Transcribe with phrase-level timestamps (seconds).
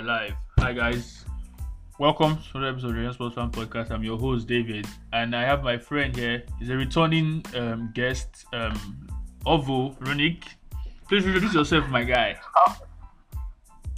[0.00, 0.32] We're live.
[0.60, 1.26] Hi guys.
[1.98, 3.90] Welcome to another episode of the Young Sports Fan Podcast.
[3.90, 6.42] I'm your host David, and I have my friend here.
[6.58, 8.72] He's a returning um, guest, um,
[9.44, 10.44] Ovo Runik.
[11.06, 12.38] Please introduce yourself, my guy.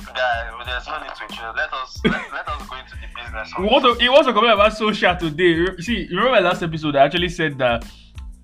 [0.04, 1.56] Guy, well, there's no need to introduce.
[1.56, 3.52] Let us let, let us go into the business.
[3.56, 5.80] He wants to, to comment about Solskjaer today.
[5.80, 6.96] See, remember my last episode?
[6.96, 7.84] I actually said that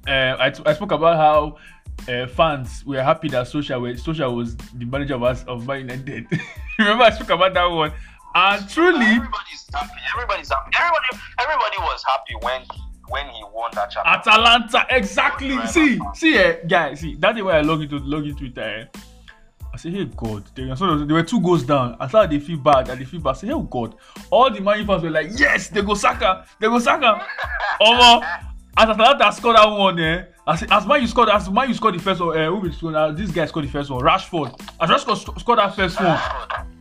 [0.07, 1.57] uh, I, I spoke about how
[2.09, 5.81] uh, fans were happy that social were, social was the manager of us of Man
[5.81, 6.27] United.
[6.79, 7.93] remember I spoke about that one,
[8.35, 9.05] and truly.
[9.05, 10.01] Everybody's happy.
[10.15, 10.71] Everybody's happy.
[10.79, 12.63] Everybody everybody was happy when
[13.09, 14.27] when he won that championship.
[14.27, 15.67] Atalanta, exactly.
[15.67, 18.63] See, see, eh, guys, see, that's the way I log into log into Twitter.
[18.63, 19.01] Eh.
[19.73, 21.97] I say, hey God, they, so there were two goals down.
[22.01, 23.31] I thought they feel bad, and they feel bad.
[23.31, 23.95] I say, hey God,
[24.31, 27.27] all the Man U fans were like, yes, they go Saka, they go Saka.
[27.81, 28.23] Omo,
[28.77, 30.25] as Atalanta scored that one, eh.
[30.49, 32.73] As, as Man U scored, as Man U scored the first one, uh, who will
[32.73, 33.11] score now?
[33.13, 34.59] This guy scored the first one, Rashford.
[34.81, 36.19] As Rashford sc- scored that first one,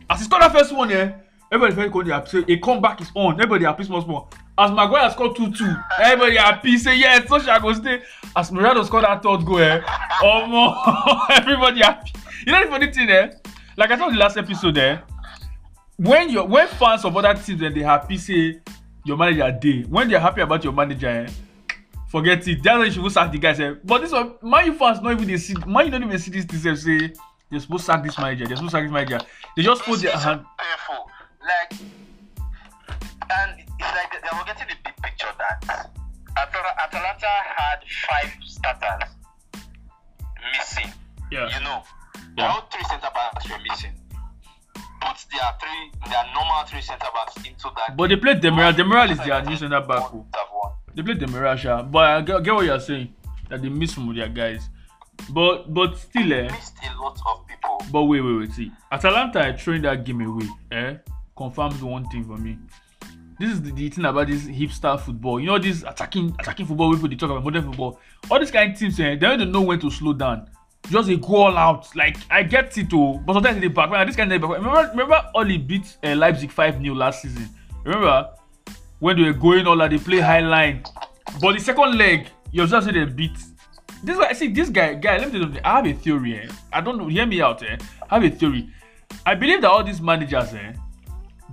[0.08, 1.12] as he scored that first one, eh,
[1.52, 2.30] everybody felt going happy.
[2.30, 3.34] Say, a comeback is on.
[3.34, 4.30] Everybody happy small small.
[4.56, 6.78] As Maguire scored 2-2, everybody happy.
[6.78, 8.02] Say, yeah, Social go stay.
[8.34, 9.80] As Moreno scored that third goal, eh,
[10.22, 12.10] Omo, everybody happy.
[12.46, 13.30] You know the funny thing, eh?
[13.76, 14.98] Like I told the last episode, eh,
[15.98, 18.60] when you when fans of other teams when they happy say
[19.04, 21.28] your manager dey when they're happy about your manager eh,
[22.08, 25.00] forget it that's you suppose sack the guy sef but this one man u fans
[25.00, 27.12] no even dey see man u no even see this thing sef say
[27.50, 29.20] they suppose sack this manager they suppose sack this manager
[29.56, 31.10] they just put their hand painful.
[31.40, 31.72] Like,
[33.30, 35.90] and it's like they were getting the big picture that
[36.36, 39.10] Atal- Atalanta had five starters
[40.52, 40.92] missing.
[41.30, 41.82] yeah You know,
[42.36, 42.54] Yeah.
[42.54, 43.92] own three centre backs were missing.
[45.00, 47.96] Put their three, their normal three centre backs into that.
[47.96, 50.72] but they played demiral demiral is their new centre back o one- have won.
[50.98, 53.14] They play demiral sha but i get, get what you are saying
[53.48, 54.68] that they miss some of their guys
[55.30, 57.82] but but still eh Missed a lot of people.
[57.90, 58.52] But wait, wait, wait.
[58.52, 60.96] See, Atalanta throwing that game away, eh?
[61.36, 62.58] Confirms one thing for me.
[63.38, 65.40] This is the, the thing about this hipster football.
[65.40, 66.92] You know, this attacking attacking football.
[66.92, 68.00] People they talk about modern football.
[68.30, 69.16] All these kind of teams, eh?
[69.16, 70.48] They don't know when to slow down.
[70.90, 71.94] Just they go all out.
[71.96, 74.06] Like I get it, oh, but sometimes they back.
[74.06, 74.50] This kind of back.
[74.50, 77.48] Remember, remember, Oli beat uh, Leipzig five 0 last season.
[77.84, 78.30] Remember
[78.98, 80.82] when they were going all out, they play high line.
[81.40, 83.36] But the second leg, you just say they beat.
[84.02, 85.18] This guy, see this guy, guy.
[85.18, 85.60] Let me tell you.
[85.64, 86.38] I have a theory.
[86.38, 86.48] Eh?
[86.72, 87.08] I don't know.
[87.08, 87.62] Hear me out.
[87.62, 87.76] Eh?
[88.10, 88.68] I have a theory.
[89.26, 90.72] I believe that all these managers, eh,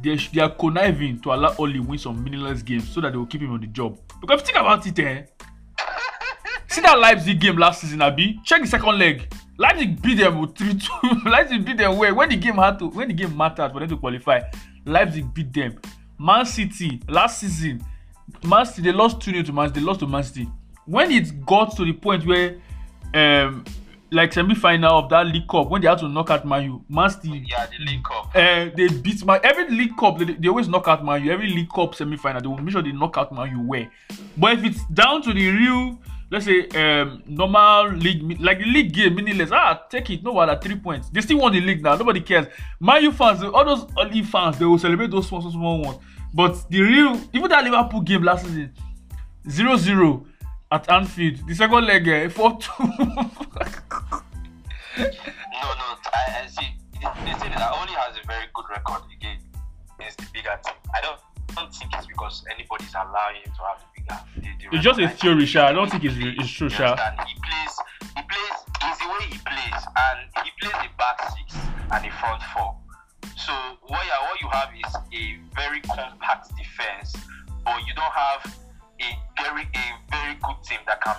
[0.02, 3.26] they, they are conniving to allow Oli win some meaningless games so that they will
[3.26, 3.98] keep him on the job.
[4.22, 5.24] Because think about it, eh,
[6.68, 8.40] see that Leipzig game last season, Abi.
[8.44, 9.34] Check the second leg.
[9.58, 10.92] Leipzig beat them with three two.
[11.30, 12.14] Leipzig beat them well.
[12.14, 14.42] When the game had to, when the game mattered for them to qualify,
[14.86, 15.80] Leipzig beat them.
[16.18, 17.84] Man City last season,
[18.44, 19.80] Man City they lost two 0 to Man City.
[19.80, 20.50] They lost to Man City.
[20.86, 22.58] When it got to the point where,
[23.14, 23.64] um,
[24.12, 27.10] like semi-final of that League Cup, when they had to knock out Man U, Man
[27.10, 28.28] City Yeah, the League Cup.
[28.36, 29.40] uh, they beat Man.
[29.44, 31.32] Every League Cup, they, they always knock out Man U.
[31.32, 33.92] Every League Cup semi-final, they will make sure they knock out Man U where.
[34.38, 36.00] But if it's down to the real,
[36.36, 39.52] let's say, um, normal league, like the league game, meaningless.
[39.54, 40.22] Ah, take it.
[40.24, 41.10] No matter three points.
[41.10, 41.96] They still won the league now.
[41.96, 42.48] Nobody cares.
[42.80, 46.00] Man U fans, all those early fans, they will celebrate those small, small, small ones.
[46.34, 48.74] But the real, even that Liverpool game last season,
[49.48, 50.26] 0-0
[50.72, 51.48] at Anfield.
[51.48, 54.22] The second leg, eh, 4-2.
[54.98, 56.76] No, no, I, I see.
[56.94, 59.38] The, the thing is, that only has a very good record again
[60.00, 60.76] against the bigger team.
[60.94, 61.20] I don't,
[61.56, 64.20] don't think it's because anybody's allowing him to have the bigger.
[64.36, 65.68] The, the It's just a theory, Sha.
[65.68, 66.96] I don't think it's, it's true, Sha.
[66.96, 67.74] He plays,
[68.16, 71.56] he plays, it's the way he plays, and he plays the back six
[71.92, 72.76] and the front four.
[73.38, 73.54] So
[73.88, 75.24] what you, what you have is a
[75.56, 77.16] very compact defense,
[77.64, 78.42] but you don't have
[79.02, 79.10] a
[79.42, 81.16] very a very good team that can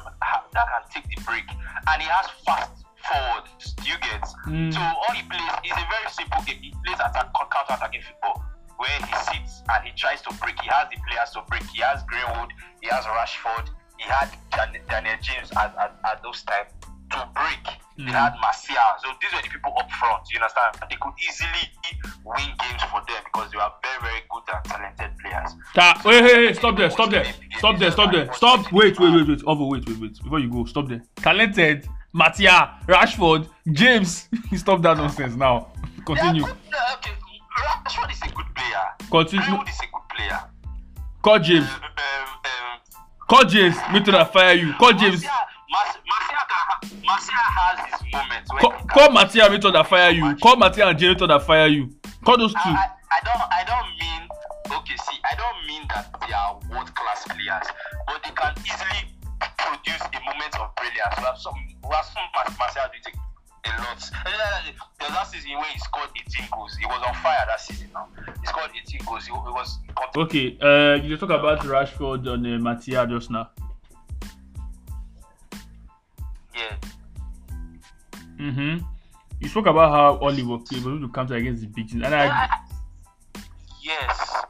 [0.53, 1.45] that can take the break,
[1.89, 3.73] and he has fast forwards.
[3.75, 4.23] Do you get?
[4.47, 4.73] Mm.
[4.73, 6.59] So all he plays is a very simple game.
[6.63, 8.43] He plays attack counter attacking football.
[8.77, 10.61] Where he sits and he tries to break.
[10.61, 11.65] He has the players to break.
[11.71, 12.53] He has Greenwood.
[12.83, 13.71] He has Rashford.
[13.99, 14.29] He had
[14.89, 16.71] Daniel James at, at, at those times
[17.11, 17.65] to break.
[17.99, 18.07] Mm.
[18.07, 18.77] They had Martial.
[19.03, 20.23] So these were the people up front.
[20.31, 20.77] You understand?
[20.91, 21.65] They could easily
[22.25, 25.51] win games for them because they were very, very good and talented players.
[25.75, 27.25] Ta- wait, hey, hey, stop there, stop there,
[27.59, 28.73] stop there, stop there, stop.
[28.73, 29.43] Wait, wait, wait, wait.
[29.47, 30.23] Over, wait, wait, wait.
[30.23, 31.03] Before you go, stop there.
[31.17, 34.29] Talented, Matia, Rashford, James.
[34.57, 35.73] stop that nonsense now.
[36.05, 36.45] Continue.
[37.57, 38.85] Uh, is a good player.
[39.11, 39.45] Continue.
[39.47, 40.41] Greenwood is a good player.
[41.23, 41.67] Call James.
[41.67, 42.79] Um, um,
[43.29, 43.77] Call James.
[43.93, 44.73] Me to fire you.
[44.75, 45.25] Call James.
[47.05, 48.51] Martial has his moments.
[48.51, 49.51] Call, call Matia.
[49.51, 50.37] Me to fire you.
[50.37, 51.91] Call Matia and James to fire you.
[52.25, 52.59] Call those two.
[52.65, 54.29] I, I, don't I don't mean
[54.79, 57.67] okay see I don't mean that they are world class players
[58.07, 59.15] but they can easily
[59.59, 61.55] produce a moment of brilliance we have some
[61.87, 63.15] we have some Mar- Martial doing
[63.67, 64.13] a, lot.
[64.25, 66.77] There was that season when he scored 18 goals.
[66.77, 68.09] He was on fire that season now.
[68.41, 69.27] He scored 18 goals.
[69.27, 69.79] He, he was
[70.17, 73.51] Okay, uh, you talk about Rashford and uh, Matia just now.
[76.55, 76.77] yeah.
[78.39, 78.85] Mm-hmm.
[79.41, 82.49] You spoke about how Oliver was able to counter against the big teams, and I
[83.83, 84.45] Yes,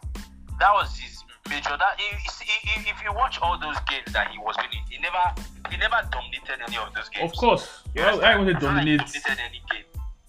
[0.59, 1.16] that was his
[1.49, 1.77] major.
[1.79, 5.25] That if, if, you watch all those games that he was winning, he never
[5.71, 7.31] he never dominated any of those games.
[7.33, 8.99] of course, You I, want to It's not like he dominate.
[9.01, 9.85] dominated any game.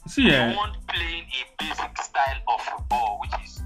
[0.07, 3.61] See, You yeah, want playing a basic style of football, which is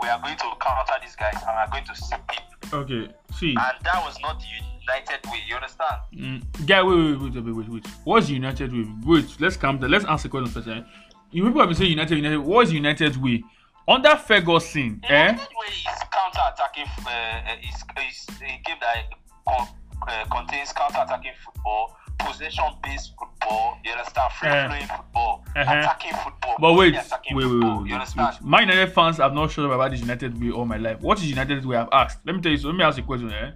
[0.00, 2.74] we are going to counter these guys and we are going to sit deep.
[2.74, 3.08] okay.
[3.34, 5.40] See, And that was not the United way.
[5.48, 5.96] You understand?
[6.14, 7.86] mm, guy, wait, wait, wait, wait, wait, wait.
[8.04, 8.86] What's United way?
[9.04, 9.90] Wait, let's calm down.
[9.90, 10.68] Let's answer the question first.
[10.68, 10.82] Eh?
[11.30, 12.38] You people have been saying United, United.
[12.38, 13.42] What's United way?
[13.88, 15.26] Under Ferguson, The eh?
[15.32, 16.84] United way is counter-attacking.
[17.06, 19.04] Uh, uh, is, is a game that
[19.48, 19.68] con-
[20.06, 23.78] uh, contains counter-attacking football, possession-based football.
[23.84, 24.32] You understand?
[24.34, 25.72] Free-flowing football, Uh-huh.
[25.78, 26.56] attacking football.
[26.60, 28.36] But wait, mostly wait, attacking wait, wait, wait, You understand?
[28.42, 28.42] wait.
[28.42, 31.00] My United fans have not shut up about this United way all my life.
[31.00, 31.76] What is United way?
[31.76, 32.18] I've asked.
[32.26, 32.58] Let me tell you.
[32.58, 33.32] So let me ask you a question.
[33.32, 33.52] Eh?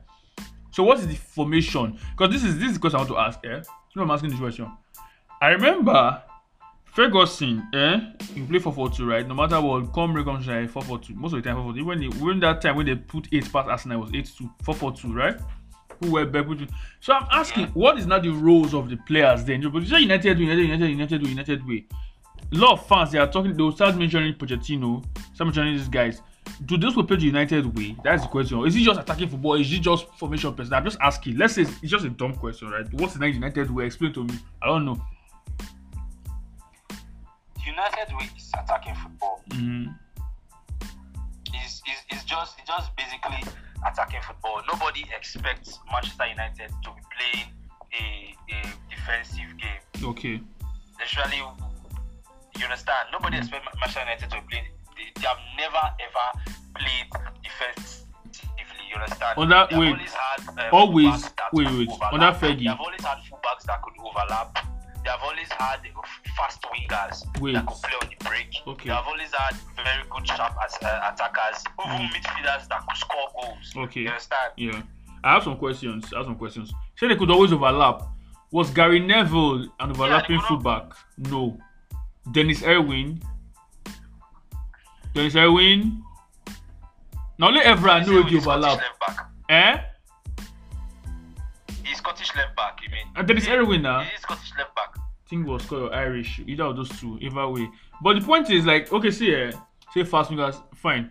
[0.71, 1.99] So what is the formation?
[2.17, 3.39] Because this is this is the question I want to ask.
[3.45, 3.61] Eh?
[3.93, 4.71] So I'm asking this question.
[5.43, 6.23] I remember
[6.93, 7.67] Ferguson.
[7.73, 8.01] Eh?
[8.35, 9.27] You play 4-4-2, right?
[9.27, 11.15] No matter what, come rain, come shine, 4-4-2.
[11.15, 11.79] Most of the time 4-4-2.
[11.79, 15.15] Even the, when that time when they put eight past Arsenal it was 8-2, 4-4-2,
[15.15, 15.41] right?
[16.01, 16.67] Who were back with you.
[17.01, 19.61] So I'm asking, what is now the roles of the players then?
[19.71, 21.87] But you say United United, United, United United way
[22.53, 25.05] a lot of fans they are talking they will start mentioning Pochettino,
[25.35, 26.21] start mentioning these guys.
[26.67, 27.97] Do those people play the United way?
[28.05, 28.65] That's the question.
[28.67, 29.55] Is it just attacking football?
[29.55, 30.75] Is it just formation person?
[30.75, 31.39] I'm just asking.
[31.39, 32.85] Let's say it's just a dumb question, right?
[32.95, 33.87] What's the United way?
[33.87, 34.35] Explain to me.
[34.61, 35.03] I don't know.
[37.73, 39.43] United way is attacking football.
[39.51, 39.91] Mm-hmm.
[41.65, 43.43] Is is is just it's just basically
[43.87, 44.63] attacking football.
[44.71, 47.49] Nobody expects Manchester United to be playing
[47.93, 48.59] a, a
[48.91, 49.83] defensive game.
[50.11, 50.41] Okay.
[51.03, 53.09] Especially, you understand?
[53.13, 53.41] Nobody Mm.
[53.41, 54.63] expects Manchester United to play.
[54.97, 56.27] They, they have never ever
[56.75, 57.09] played
[57.43, 58.85] defensively.
[58.89, 59.39] You understand?
[59.39, 59.93] On that- They wait.
[59.93, 61.89] always had uh, Always- wait, wait.
[62.13, 62.59] On that, Fergie.
[62.59, 64.59] They have always had fullbacks that could overlap.
[65.05, 65.81] They have always had
[66.37, 67.55] fast wingers Wait.
[67.55, 68.49] that could play on the break.
[68.67, 68.89] Okay.
[68.89, 73.29] They have always had very good sharp as, uh, attackers, even midfielders that could score
[73.35, 73.73] goals.
[73.75, 73.85] Mm.
[73.85, 74.01] Okay.
[74.03, 74.53] You understand?
[74.57, 74.83] Yeah.
[75.25, 76.13] I have some questions.
[76.13, 76.73] I have some questions.
[76.97, 78.03] Say they could always overlap.
[78.53, 80.93] Was Gary Neville an overlapping al- fullback?
[81.19, 81.59] No.
[82.31, 83.21] Dennis Irwin.
[85.15, 86.03] Dennis Irwin.
[87.39, 88.81] Now let Evra know if you overlap.
[89.49, 89.79] Eh?
[91.93, 93.05] He's Scottish left back, you mean?
[93.15, 94.01] And Dennis Irwin now.
[94.01, 94.95] He's Scottish left back.
[95.29, 97.69] think was Scottish or Irish, either of those two, either way.
[98.03, 99.53] But the point is like, okay, see, eh,
[99.93, 101.11] say fast fingers, fine.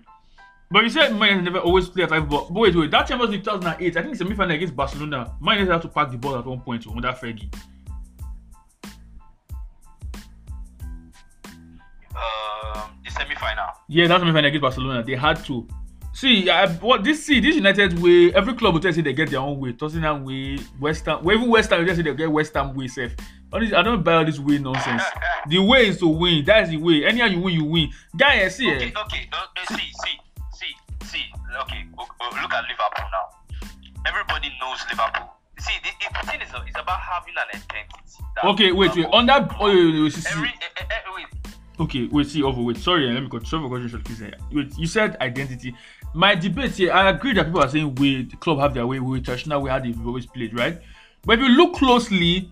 [0.71, 2.47] But you said United never always play at live ball.
[2.49, 5.81] But wait, wait, that Champions League 2008, I think it's semi-final against Barcelona, United had
[5.83, 7.53] to pack the ball at one point under Fergie.
[12.15, 13.67] Um, the semi-final.
[13.87, 15.03] Yeah, that's semi-final against Barcelona.
[15.03, 15.67] They had to.
[16.13, 18.33] See, I, what this see this United way.
[18.33, 19.73] Every club will tell you say they get their own way.
[19.73, 21.23] Tottenham way, West Ham.
[21.23, 22.87] Well, even West Ham will just say they get West Ham way.
[22.87, 23.15] Safe.
[23.53, 25.03] Honestly, I don't buy all this way nonsense.
[25.47, 26.43] the way is to win.
[26.45, 27.05] That's the way.
[27.05, 27.89] Anyhow you win, you win.
[28.15, 29.29] Guy, eh, see, Okay, eh, okay.
[29.31, 29.37] No,
[29.75, 30.19] see, see,
[30.53, 30.75] see,
[31.05, 31.25] see.
[31.61, 33.69] Okay, look at Liverpool now.
[34.05, 35.31] Everybody knows Liverpool.
[35.59, 38.01] See, the, the thing is, it's about having an identity.
[38.43, 39.05] Okay, wait, wait.
[39.11, 40.27] On that, oh, wait, wait, wait.
[40.31, 40.85] Every, eh,
[41.15, 41.40] wait.
[41.81, 42.77] Okay, wait, see, over, wait.
[42.77, 43.39] Sorry, eh, let me go.
[43.43, 44.21] Sorry for question short, please.
[44.21, 44.31] eh.
[44.51, 45.73] Wait, you said identity.
[46.13, 48.99] My debate here, I agree that people are saying we, the club have their way,
[48.99, 50.79] way traditional way how they've always played, right?
[51.25, 52.51] But if you look closely,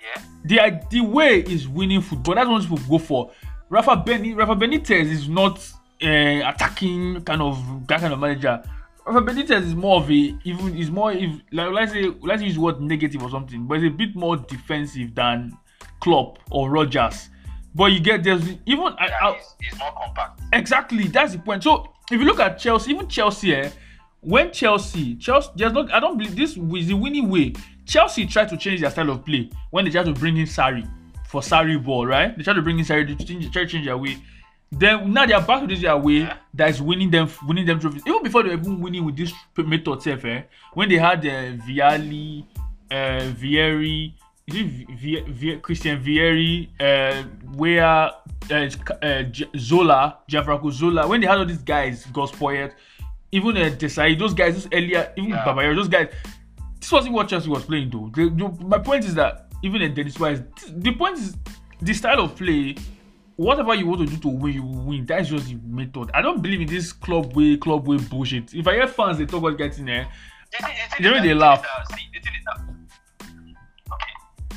[0.00, 0.22] Yeah.
[0.44, 2.34] the the way is winning football.
[2.34, 3.30] That's what people go for.
[3.68, 5.58] Rafa Benny, Rafa Benitez is not
[6.02, 7.58] uh, attacking kind of
[7.88, 8.62] that kind of manager.
[9.06, 12.54] Rafa Benitez is more of a even is more if like let's say let's use
[12.54, 15.56] the word negative or something, but it's a bit more defensive than
[16.00, 17.28] Klopp or Rodgers.
[17.74, 20.40] But you get there's even I, Yeah, I, it's, it's more compact.
[20.52, 21.62] Exactly, that's the point.
[21.62, 23.70] So if you look at Chelsea, even Chelsea, eh,
[24.20, 25.92] when Chelsea, Chelsea, there's not.
[25.92, 27.52] I don't believe this is the winning way.
[27.86, 30.88] Chelsea tried to change their style of play when they tried to bring in Sarri
[31.26, 32.36] for Sarri ball, right?
[32.36, 34.18] They tried to bring in Sarri to change, try to change their way.
[34.70, 36.36] Then now they are back to this their way Yeah.
[36.54, 38.02] that is winning them, winning them trophies.
[38.06, 40.42] Even before they were even winning with this method, eh,
[40.74, 42.44] when they had uh, Vialli,
[42.90, 44.12] uh, Vieri,
[44.48, 47.22] is it v- v- Christian Vieri, uh,
[47.54, 48.10] where uh,
[48.50, 49.22] uh,
[49.56, 52.72] Zola, Gianfranco Zola, when they had all these guys, Gus Poyet,
[53.32, 55.74] even uh, Desailly, those guys, those earlier, even Yeah.
[55.74, 56.08] Those guys,
[56.80, 58.10] this wasn't what Chelsea was playing though.
[58.14, 61.36] The, the- my point is that even in Dennis Wise, the point is
[61.80, 62.74] the style of play.
[63.36, 65.06] Whatever you want to do to win, you win.
[65.06, 66.10] That's just the method.
[66.12, 68.52] I don't believe in this club way, club way bullshit.
[68.52, 70.08] If I hear fans they talk about getting there,
[70.50, 71.62] The thing- the thing They that- they laugh.
[71.62, 72.67] that- See, the thing is that.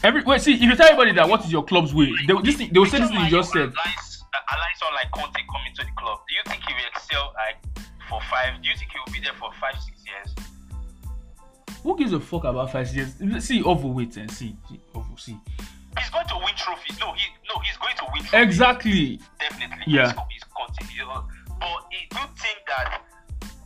[0.03, 2.41] Every wait, see if you tell everybody that what is your club's way, they, will-
[2.41, 3.70] this they will say this thing you just said.
[3.70, 6.20] Alliance, uh, alliance someone like Conte coming to the club.
[6.27, 7.58] Do you think he will excel like
[8.10, 8.62] for five?
[8.63, 10.36] Do you think he will be there for five, six years?
[11.84, 13.13] Who gives a fuck about five years?
[13.46, 15.38] See overweight and see, see, over, see.
[15.98, 17.00] He's going to win trophies.
[17.00, 18.48] No, he no, he's going to win trophies.
[18.48, 19.20] Exactly.
[19.39, 19.84] Definitely.
[19.88, 20.13] Yeah.
[20.29, 20.43] He's,
[20.79, 20.96] he's.
[20.96, 21.25] You know,
[21.60, 23.01] but I do think that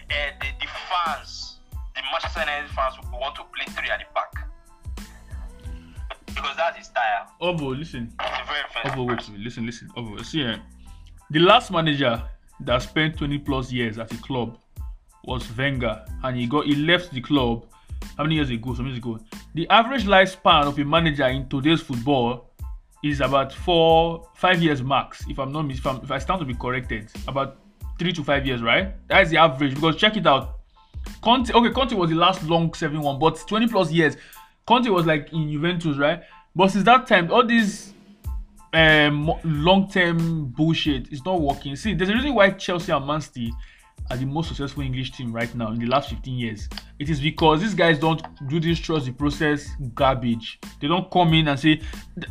[0.09, 1.59] uh, the, the fans,
[1.93, 4.47] the Manchester United fans, will want to play three at the back
[6.35, 7.31] because that's his style.
[7.41, 8.13] Ovo, listen.
[8.21, 9.89] He's a very Ovo, offensive wait, wait, listen, listen.
[9.95, 10.57] Ovo, see, eh,
[11.31, 12.21] the last manager
[12.61, 14.57] that spent 20 plus years at the club
[15.23, 17.65] was Wenger, and he got he left the club
[18.17, 18.73] how many years ago?
[18.73, 19.19] Some years ago.
[19.53, 22.49] The average lifespan of a manager in today's football
[23.03, 25.25] is about four, five years max.
[25.27, 27.57] If I'm not if, I'm, if I stand to be corrected, about
[27.99, 28.93] three to five years, right?
[29.07, 29.75] That is the average.
[29.75, 30.59] Because check it out.
[31.21, 34.17] Conte, okay, Conte was the last long serving one, but 20 plus years.
[34.67, 36.23] Conte was like in Juventus, right?
[36.55, 37.93] But since that time, all these
[38.73, 41.75] um, long-term bullshit is not working.
[41.75, 43.51] See, there's a reason why Chelsea and Man City
[44.09, 46.69] are the most successful English team right now in the last 15 years.
[46.99, 50.59] It is because these guys don't do this trust the process garbage.
[50.79, 51.81] They don't come in and say,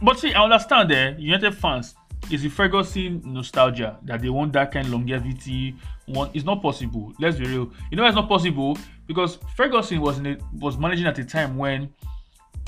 [0.03, 1.95] but see, I understand there, United fans,
[2.31, 5.77] it's the Ferguson nostalgia that they want that kind of longevity.
[6.07, 7.13] One, it's not possible.
[7.19, 7.71] Let's be real.
[7.91, 11.91] You know, it's not possible because Ferguson was a, was managing at a time when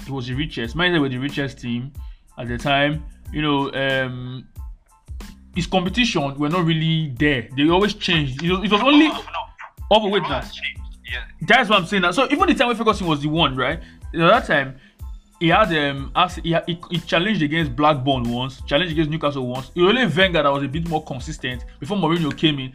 [0.05, 0.77] he was the richest.
[0.77, 1.93] Managed with the richest team
[2.39, 3.05] at the time.
[3.33, 4.47] You know, um,
[5.55, 7.49] his competition were not really there.
[7.57, 8.43] They always changed.
[8.43, 9.47] It was, it was only no, no.
[10.23, 10.41] now.
[10.41, 10.41] role.
[11.11, 11.25] Yeah.
[11.43, 12.03] That's what I'm saying.
[12.03, 12.11] Now.
[12.11, 13.79] So even the time when Ferguson was the one, right?
[13.79, 14.77] At that time,
[15.41, 19.71] he had um, asked, he, he, he challenged against Blackburn once, challenged against Newcastle once.
[19.75, 22.73] It only Wenger that was a bit more consistent before Mourinho came in.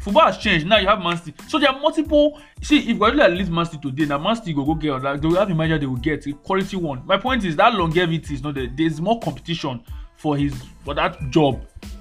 [0.00, 0.66] Football has changed.
[0.66, 1.34] Now you have Man City.
[1.48, 2.40] So there are multiple.
[2.62, 5.20] See, if Guardiola leaves Man City today, now Man City go go get on that.
[5.20, 7.04] They will have a manager they will get a quality one.
[7.06, 8.68] My point is that longevity is not there.
[8.74, 9.82] There's more competition
[10.16, 10.54] for his
[10.84, 11.60] for that job.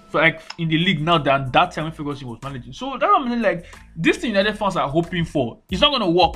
[0.10, 2.74] For like in the league now than that time when Ferguson was managing.
[2.74, 3.42] So what I'm saying.
[3.42, 3.66] Like
[3.96, 5.60] this thing United fans are hoping for.
[5.70, 6.36] It's not gonna work.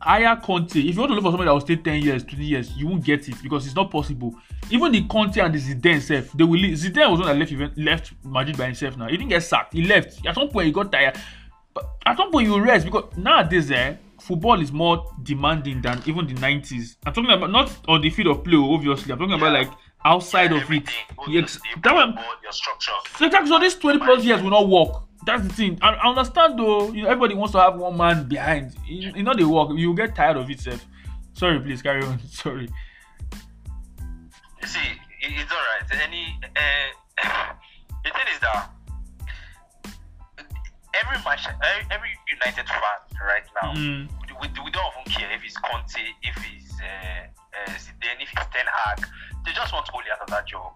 [0.00, 0.76] Hire Conte.
[0.78, 2.86] If you want to look for somebody that will stay 10 years, 20 years, you
[2.86, 4.34] won't get it because it's not possible.
[4.70, 6.76] Even the Conte and the Zidane self, they will leave.
[6.76, 9.06] Zidane was one that left event, left Madrid by himself now.
[9.08, 9.72] He didn't get sacked.
[9.72, 10.24] He left.
[10.26, 11.16] At some point, he got tired.
[11.72, 16.26] But at some point, you rest because nowadays, eh, football is more demanding than even
[16.26, 16.96] the 90s.
[17.06, 19.12] I'm talking about not on the field of play, obviously.
[19.12, 19.58] I'm talking about Yeah.
[19.60, 19.70] like
[20.04, 20.88] outside of it.
[20.88, 21.48] Stable,
[21.82, 22.92] that one- your structure.
[23.18, 25.02] so so this 20 plus years will not work.
[25.26, 25.78] That's the thing.
[25.80, 28.74] I, I understand though, you know, everybody wants to have one man behind.
[28.86, 29.70] You, you know they work.
[29.74, 30.84] You get tired of it, Seth.
[31.32, 32.20] Sorry, please carry on.
[32.28, 32.68] Sorry.
[34.64, 34.78] See,
[35.20, 36.00] it's all right.
[36.02, 37.22] Any uh,
[38.04, 38.70] the thing is that
[41.02, 41.46] every match,
[41.90, 44.08] every, United fan right now, Mm.
[44.40, 48.46] we, we don't even care if it's Conte, if it's uh, uh, Zidane, if it's
[48.52, 49.06] Ten Hag.
[49.44, 50.72] They just want Ole out of that job.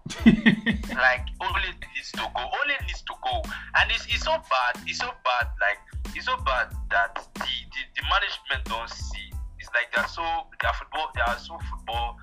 [0.93, 2.41] like Ole needs to go.
[2.41, 3.41] Ole needs to go,
[3.75, 4.77] and it's, it's so bad.
[4.85, 5.49] It's so bad.
[5.59, 5.79] Like
[6.15, 9.33] it's so bad that the, the, the management don't see.
[9.59, 10.23] It's like they're so
[10.61, 11.09] they're football.
[11.15, 12.17] They are so football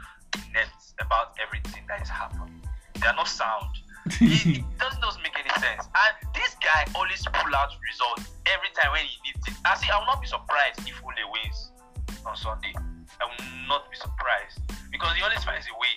[0.54, 2.62] nets about everything that is happening.
[3.00, 3.74] They are not sound.
[4.22, 5.90] it, it doesn't, doesn't make any sense.
[5.90, 9.54] And this guy always pull out results every time when he needs it.
[9.66, 9.90] I see.
[9.90, 11.74] I will not be surprised if Ole wins
[12.22, 12.70] on Sunday.
[13.18, 14.62] I will not be surprised
[14.92, 15.94] because he always finds a way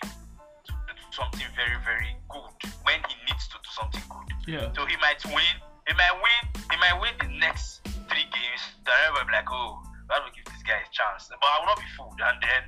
[1.11, 4.29] something very, very good when he needs to do something good.
[4.47, 4.73] yeah.
[4.75, 5.55] So he might win.
[5.87, 6.41] He might win.
[6.69, 8.61] He might win the next three games.
[8.85, 11.29] Everybody will be like, oh, that will give this guy a chance.
[11.29, 12.19] But I will not be fooled.
[12.21, 12.63] And then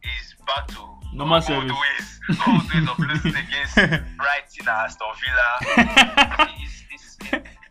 [0.00, 0.82] he's back to
[1.12, 1.72] Normal old service.
[1.72, 2.08] ways,
[2.46, 3.74] old ways of losing against
[4.16, 5.48] Brighton and Aston Villa.
[6.62, 7.16] it's, it's,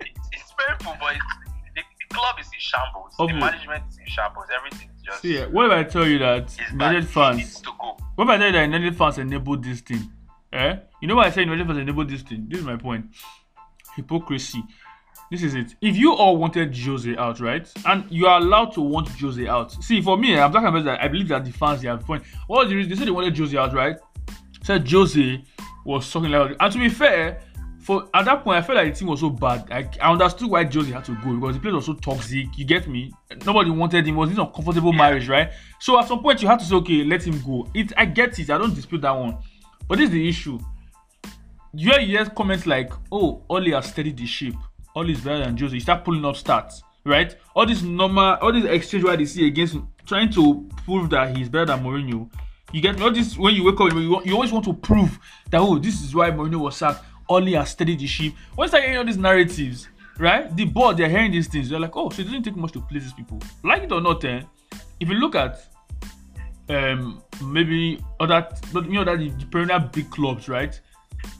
[0.01, 1.15] it's, it's painful, but
[1.75, 3.15] the, the club is in shambles.
[3.17, 4.45] The management is in shambles.
[4.55, 6.51] Everything is just See, yeah, what if I tell you that.
[6.71, 7.61] United fans?
[8.19, 10.11] What if I tell you that United fans enabled this thing?
[10.51, 10.75] Eh?
[11.01, 12.47] You know why I say United fans enabled this thing?
[12.49, 13.05] This is my point.
[13.95, 14.61] Hypocrisy.
[15.31, 15.75] This is it.
[15.79, 17.71] If you all wanted Jose out, right?
[17.85, 19.71] And you are allowed to want Jose out.
[19.81, 21.01] See, for me, I'm talking about that.
[21.01, 22.23] I believe that the fans they have point.
[22.47, 22.89] What was the reason?
[22.89, 23.95] They said they wanted Jose out, right?
[24.63, 25.41] Said Jose
[25.85, 27.39] was talking like and to be fair,
[27.89, 29.67] for at that point I felt like the team was so bad.
[29.71, 32.55] I, I understood why Jose had to go because the place was so toxic.
[32.55, 33.11] You get me?
[33.47, 34.13] Nobody wanted him.
[34.13, 35.51] It was this uncomfortable marriage, right?
[35.79, 37.67] So at some point you had to say, okay, let him go.
[37.73, 38.51] It I get it.
[38.51, 39.39] I don't dispute that one.
[39.87, 40.59] But this is the issue.
[41.73, 44.53] You hear, you hear comments like, oh, Oli has steadied the ship.
[44.95, 45.73] Oli is better than Jose.
[45.73, 47.35] You start pulling up stats, right?
[47.55, 51.49] All this normal, all this exchange where they see against trying to prove that he's
[51.49, 52.29] better than Mourinho.
[52.71, 55.17] You get all this when you wake up, you, you always want to prove
[55.49, 57.03] that oh, this is why Mourinho was sacked.
[57.29, 58.33] Ole has steadied the ship.
[58.55, 60.53] When you start hearing all these narratives, right?
[60.55, 62.81] The board they're hearing these things, they're like, oh, so it doesn't take much to
[62.81, 63.39] please these people.
[63.63, 64.41] Like it or not, eh?
[64.99, 65.61] If you look at
[66.69, 70.79] um maybe other you know that the, the perennial big clubs, right?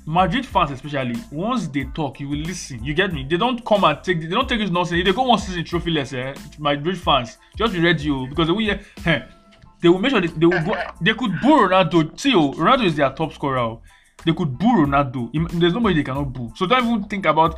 [0.05, 2.83] Madrid fans especially, once they talk, you will listen.
[2.83, 3.25] You get me?
[3.29, 4.99] They don't come and take they don't take this nonsense.
[4.99, 6.33] If they go one season trophyless, eh?
[6.57, 9.21] Madrid fans, just be ready, oh, because they will hear, eh,
[9.81, 12.19] they will make sure they, they will go they could boo Ronaldo.
[12.19, 13.77] See, oh, Ronaldo is their top scorer.
[14.25, 15.31] They could boo Ronaldo.
[15.59, 16.51] There's nobody they cannot boo.
[16.55, 17.55] So don't even think about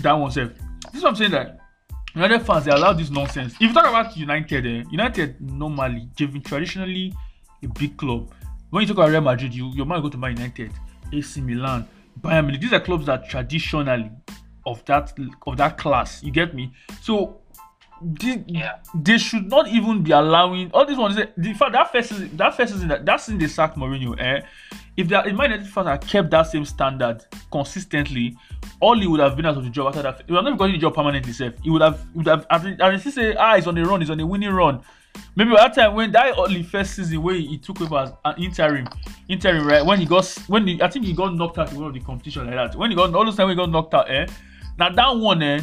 [0.00, 0.50] that one self.
[0.86, 1.58] This is what I'm saying that
[2.14, 3.54] United fans they allow this nonsense.
[3.54, 7.14] If you talk about United, eh, United normally they've been traditionally
[7.62, 8.30] a big club.
[8.70, 10.72] When you talk about Real Madrid, you your mind go to Man United,
[11.12, 11.86] AC Milan,
[12.20, 12.60] Bayern Munich.
[12.60, 14.10] These are clubs that traditionally
[14.66, 15.12] of that
[15.46, 16.22] of that class.
[16.22, 16.72] You get me?
[17.00, 17.38] So
[18.02, 18.78] they, Yeah.
[18.94, 21.16] they should not even be allowing all these ones.
[21.16, 24.42] The fact that first season, that first season, that, that season they sacked Mourinho, eh?
[24.96, 28.36] If the United fans had kept that same standard consistently,
[28.80, 30.22] Ole would have been out of the job after that.
[30.26, 31.32] He would have gotten the job permanently.
[31.32, 34.10] Self, he would have would have as he say, ah, he's on the run, he's
[34.10, 34.82] on a winning run.
[35.34, 38.86] Maybe that time when that only first season where he took over as an interim,
[39.28, 41.88] interim right when he got when he, I think he got knocked out in one
[41.88, 42.78] of the competition like that.
[42.78, 44.26] When he got all those time when he got knocked out, eh?
[44.78, 45.60] Now that one, eh?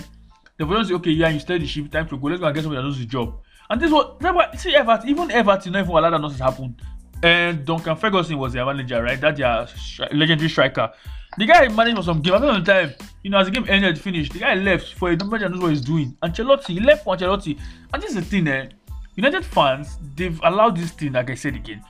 [0.57, 2.27] The voice say, okay, yeah, you steady the ship, time to go.
[2.27, 3.39] Let's go and get somebody that knows the job.
[3.69, 6.75] And this was why see Everton, even Everton, not even allowed that nonsense happen.
[7.21, 9.19] And Duncan Ferguson was their manager, right?
[9.19, 10.91] That their stri- legendary striker.
[11.38, 12.33] The guy managed for some game.
[12.33, 15.17] After some time, you know, as the game ended, finished, the guy left for a
[15.17, 16.17] manager knows what he's doing.
[16.23, 17.59] Ancelotti, he left for Ancelotti.
[17.93, 18.69] And this is the thing, eh?
[19.15, 21.83] United fans, they've allowed this thing, like I said again.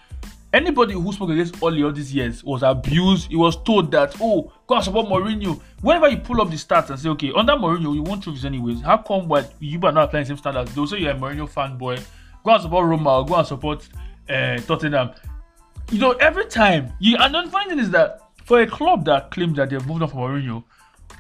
[0.51, 3.29] Anybody who spoke against Ole all these years was abused.
[3.29, 5.62] He was told that, oh, go and support Mourinho.
[5.81, 8.81] Whenever you pull up the stats and say, okay, under Mourinho, you won't trophies anyways.
[8.81, 10.74] How come what you are not applying the same standards?
[10.74, 12.03] They'll say you're a Mourinho fanboy.
[12.43, 13.88] Go and support Roma go and support
[14.29, 15.12] uh, Tottenham.
[15.91, 19.31] You know, every time you and the funny thing is that for a club that
[19.31, 20.63] claims that they've moved on from Mourinho,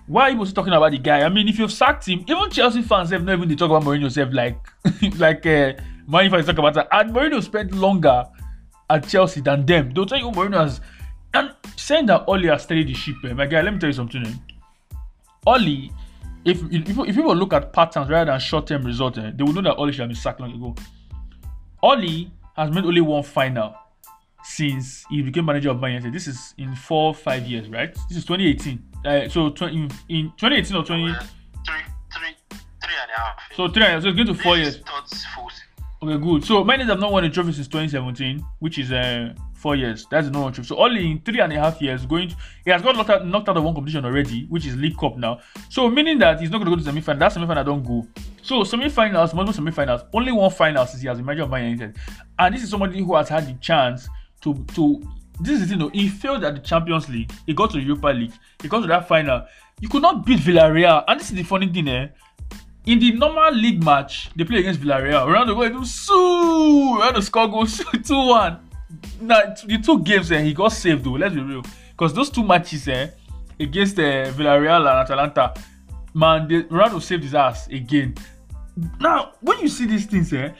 [0.07, 1.21] why are you talking about the guy?
[1.21, 3.83] I mean, if you've sacked him, even Chelsea fans have not even they talk about
[3.83, 4.57] Mourinho self like
[5.17, 5.73] like uh
[6.07, 6.87] Man fans talk about that.
[6.91, 8.25] And Mourinho spent longer
[8.89, 9.91] at Chelsea than them.
[9.93, 10.81] They'll tell you Mourinho has
[11.33, 13.93] and saying that Ole has steadied the ship, eh, my guy, let me tell you
[13.93, 14.25] something.
[14.25, 14.33] Eh.
[15.45, 15.91] Ole,
[16.43, 19.61] if, if if people look at patterns rather than short-term results, eh, they will know
[19.61, 20.75] that Ole should have been sacked long ago.
[21.83, 23.73] Ole has made only one final
[24.43, 26.13] since he became manager of Man United.
[26.13, 27.93] This is in four, five years, right?
[28.09, 28.83] This is 2018.
[29.05, 31.03] Uh, so 20, in, in 2018 or 20.
[31.03, 31.13] Well,
[31.65, 31.75] three,
[32.13, 33.35] three, three and a half.
[33.55, 34.03] So three years.
[34.03, 34.75] So it's going to four years.
[34.75, 35.65] is third full season.
[36.03, 36.45] Okay, good.
[36.45, 40.05] So Man United have not won a trophy since 2017, which is uh, four years.
[40.09, 40.65] That's the normal trip.
[40.65, 43.25] So only in three and a half years, going to, he has got knocked out,
[43.25, 45.39] knocked out of one competition already, which is League Cup now.
[45.69, 47.19] So meaning that he's not going to go to semi final.
[47.19, 48.07] That semi final don't go.
[48.41, 51.97] So semi-finals, multiple semi-finals, only one final since he has a major of Man United,
[52.39, 54.09] and this is somebody who has had the chance
[54.41, 55.01] to to.
[55.41, 57.31] This is you know he failed at the Champions League.
[57.45, 58.33] He got to the Europa League.
[58.61, 59.45] He got to that final.
[59.79, 62.07] You could not beat Villarreal, and this is the funny thing, eh?
[62.85, 65.27] in the normal league match, they play against Villarreal.
[65.27, 66.97] Ronaldo go into sue.
[66.99, 68.68] Ronaldo score goes 2 1.
[69.21, 71.11] Now the two games eh, he got saved though.
[71.11, 73.09] Let's be real, because those two matches eh,
[73.59, 75.53] against uh, Villarreal and Atalanta,
[76.13, 78.15] man, the, Ronaldo saved his ass again.
[78.99, 80.51] Now, when you see these things, eh,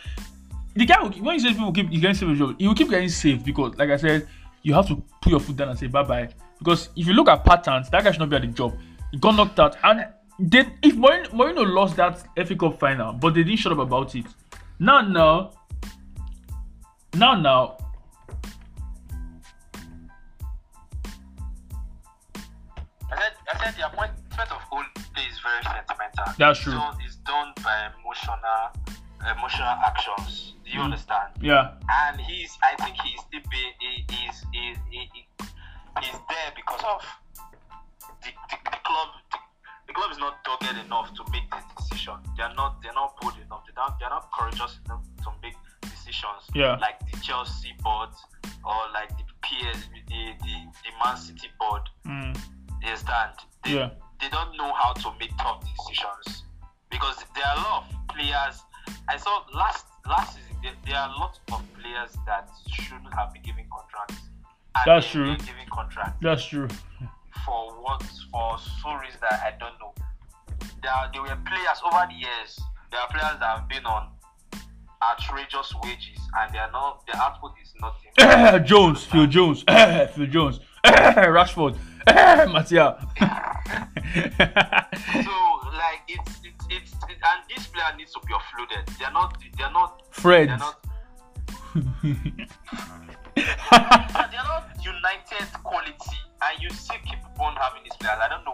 [0.76, 3.46] the guy will, when you say people keep getting saved, he will keep getting saved
[3.46, 4.28] because, like I said,
[4.62, 6.30] you have to put your foot down and say bye bye.
[6.60, 8.78] Because if you look at patterns, that guy should not be at the job.
[9.12, 10.06] He got knocked out, and
[10.38, 14.26] they, if Mourinho lost that FA Cup final, but they didn't shut up about it.
[14.78, 15.52] Now, now,
[17.16, 17.78] now, now,
[23.52, 24.84] I said, the appointment of Ole
[25.18, 26.34] is very sentimental.
[26.38, 26.74] That's true.
[26.74, 28.72] So it's done by emotional,
[29.22, 30.54] emotional actions.
[30.66, 31.34] Do you understand?
[31.42, 35.28] yeah, And he's, I think he's still be, he, he's, he, he, he,
[36.02, 37.02] he's there because of
[38.22, 39.10] the, the, the club.
[39.32, 39.38] The,
[39.88, 42.16] the club is not dogged enough to make this decision.
[42.38, 43.66] They're not, they're not bold enough.
[43.66, 46.46] They don't, they're not courageous enough to make decisions.
[46.54, 46.78] Yeah.
[46.78, 48.10] Like the Chelsea board
[48.64, 50.54] or like the PS, the, the,
[50.86, 51.82] the Man City board.
[52.06, 52.38] mm,
[52.82, 53.32] You understand?
[53.64, 53.90] They, Yeah.
[54.22, 56.44] they don't know how to make tough decisions
[56.90, 58.62] because there are a lot of players.
[59.08, 63.34] I saw last last season there, there are a lot of players that shouldn't have
[63.34, 64.24] been given contracts.
[64.86, 65.36] That's true.
[65.38, 66.68] Given contracts that's true.
[67.46, 69.94] for what for some reason that I don't know.
[70.82, 72.60] There are, there were players over the years.
[72.92, 74.10] There are players that have been on
[75.04, 78.66] outrageous wages and they are not their output is nothing.
[78.66, 79.64] Jones, Phil Jones,
[80.16, 81.78] Phil Jones, Rashford,
[82.52, 82.98] Martial.
[85.20, 85.36] so
[85.78, 88.98] like it's it's it's it, and this player needs to be offloaded.
[88.98, 90.50] They're not they're not Fred.
[90.50, 90.86] they're not
[93.36, 98.18] they're not united quality and you still keep on having these players.
[98.22, 98.49] I don't know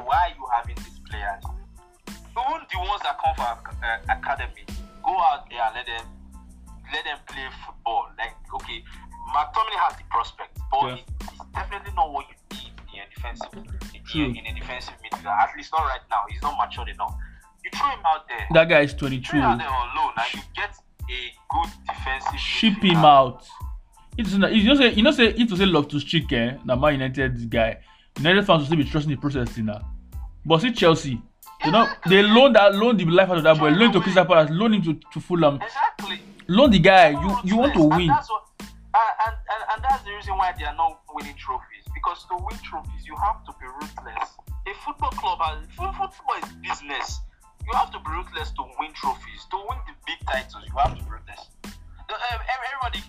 [14.15, 14.34] True.
[14.34, 15.28] in, a defensive midfielder.
[15.43, 16.23] At least not right now.
[16.30, 17.15] He's not matured enough.
[17.63, 18.45] You throw him out there.
[18.54, 19.38] That guy is throw 22.
[19.38, 20.75] him out there on loan, and you get
[21.10, 22.39] a good defensive.
[22.39, 22.91] Ship midfielder.
[22.91, 23.45] him out.
[24.17, 26.56] It's not, you know say you know say if to say love to stick eh,
[26.63, 27.78] na Man United guy.
[28.17, 29.82] United fans will still be trusting the process now.
[30.45, 31.21] But see Chelsea,
[31.65, 34.23] you know they loan that loan the life out of that boy, loan to Crystal
[34.23, 36.21] Palace, loan him to, to Fulham, Exactly.
[36.47, 37.10] loan the guy.
[37.10, 38.08] You you want to And win.
[38.08, 38.71] that's what, and,
[39.25, 41.84] and, and, and that's the reason why they are not winning trophies.
[42.05, 44.29] Because to win trophies, you have to be ruthless.
[44.69, 47.21] A football club has football is business.
[47.65, 49.41] You have to be ruthless to win trophies.
[49.49, 51.49] To win the big titles, you have to be ruthless.
[51.65, 53.01] Ev- Everybody,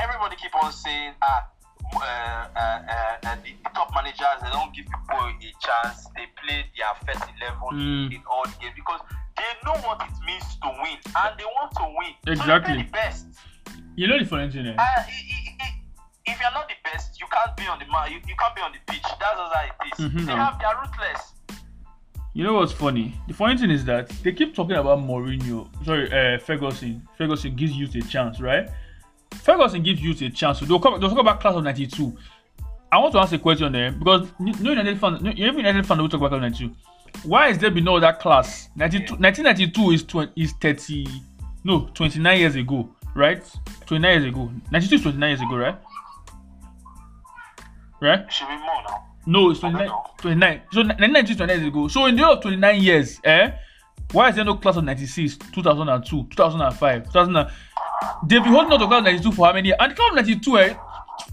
[0.00, 1.46] everybody keep on saying, ah,
[1.94, 6.10] uh, uh, uh, uh, the, top managers they don't give people a chance.
[6.18, 8.10] They play their first eleven Mm.
[8.10, 9.06] in all the games because
[9.38, 12.12] they know what it means to win and they want to win.
[12.26, 12.74] So Exactly.
[12.74, 13.26] play the best.
[13.94, 14.74] You know the funny thing eh?
[14.74, 15.02] Uh,
[16.26, 18.62] if you're not the best, you can't be on the ma- you, you can't be
[18.62, 19.02] on the pitch.
[19.02, 20.12] That's just how it is.
[20.12, 21.32] Mhm, They have they're ruthless.
[22.34, 23.14] You know what's funny?
[23.28, 25.68] The funny thing is that they keep talking about Mourinho.
[25.84, 27.06] Sorry, uh, Ferguson.
[27.18, 28.70] Ferguson gives youth a chance, right?
[29.34, 30.60] Ferguson gives youth a chance.
[30.60, 32.16] So they'll, come, they'll talk about class of '92.
[32.90, 35.98] I want to ask a question there because no United fan, no, every United fan
[35.98, 36.74] will talk about class of '92.
[37.24, 38.70] Why is there be no other class?
[38.76, 41.06] 92, 1992 is 20, is 30,
[41.64, 43.42] no, 29 years ago, right?
[43.86, 44.50] 29 years ago.
[44.70, 45.76] 92 is 29 years ago, right?
[48.02, 48.20] Right?
[48.20, 49.06] It should be more now.
[49.26, 49.86] No, it's I 29.
[49.88, 50.04] don't know.
[50.18, 50.62] 29.
[50.72, 51.88] So 1990 is 29 years ago.
[51.88, 53.52] So in the year of 29 years, eh?
[54.10, 57.36] Why is there no class of 96, 2002, 2005, 2000?
[57.36, 57.50] and-
[58.26, 59.76] They've been holding on to class of 92 for how many years?
[59.78, 60.74] And class of 92, eh?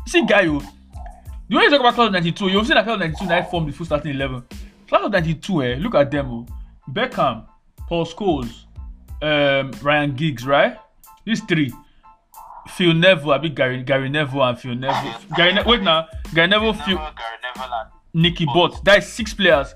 [0.06, 0.62] See, guy, you.
[1.50, 3.50] The way you talk about class of 92, you've seen that class of 92 night
[3.50, 4.44] form the full starting 11.
[4.88, 5.76] Class of 92, eh?
[5.80, 6.46] Look at them, oh.
[6.92, 7.46] Beckham,
[7.88, 8.66] Paul Scholes,
[9.24, 10.78] um, Ryan Giggs, right?
[11.26, 11.74] These three.
[12.76, 15.16] Phil Neville, I be Gary, Gary Neville and Phil Neville.
[15.36, 18.84] Gary ne- wait now, Gary Neville, Phil, Never Gary Neville and Nicky Butt.
[18.86, 19.74] That is six players.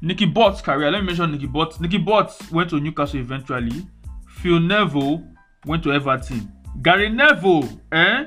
[0.00, 0.90] Nicky Butt's career.
[0.90, 1.80] Let me mention Nicky Butt.
[1.80, 3.86] Nicky Butt went to Newcastle eventually.
[4.28, 5.22] Phil Neville
[5.66, 6.52] went to Everton.
[6.82, 8.26] Gary Neville, eh?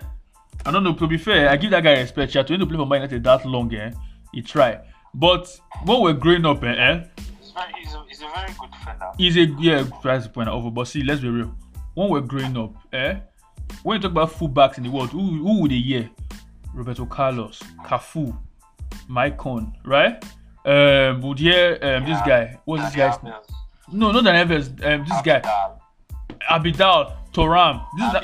[0.65, 0.93] I don't know.
[0.93, 2.31] To be fair, I give that guy respect.
[2.31, 3.91] He had to play for Man United that long, eh?
[4.33, 4.81] He tried.
[5.13, 6.67] But when we're growing up, eh?
[6.67, 7.03] eh
[7.39, 9.11] he's, very, he's, a, he's a very good defender.
[9.17, 10.71] he's a yeah, price point over.
[10.71, 11.55] But see, let's be real.
[11.93, 13.19] When we're growing up, eh?
[13.83, 16.09] When you talk about fullbacks in the world, who who would they hear?
[16.73, 18.37] Roberto Carlos, Cafu,
[19.09, 20.23] Maicon, right?
[20.65, 22.57] Um, would hear um this guy.
[22.65, 23.17] What's this guy's?
[23.17, 23.45] Alves,
[23.91, 24.69] No, not Dan Evers.
[24.69, 25.41] Um, this guy,
[26.49, 27.85] Abidal, Thuram.
[27.97, 28.23] This is that,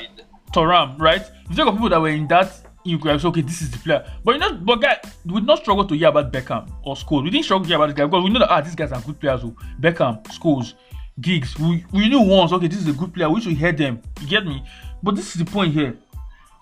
[0.52, 1.22] Thuram, right?
[1.48, 2.52] You talk of people that were in that,
[2.84, 4.04] you could said, okay, this is the player.
[4.24, 7.24] But you know, but guy, we would not struggle to hear about Beckham or Scholes.
[7.24, 8.92] We didn't struggle to hear about this guy because we know that ah, these guys
[8.92, 9.42] are good players.
[9.42, 10.74] Who Beckham, Scholes,
[11.20, 11.58] Giggs.
[11.58, 13.30] We we knew once, okay, this is a good player.
[13.30, 14.02] We should hear them.
[14.20, 14.62] You get me?
[15.02, 15.96] But this is the point here.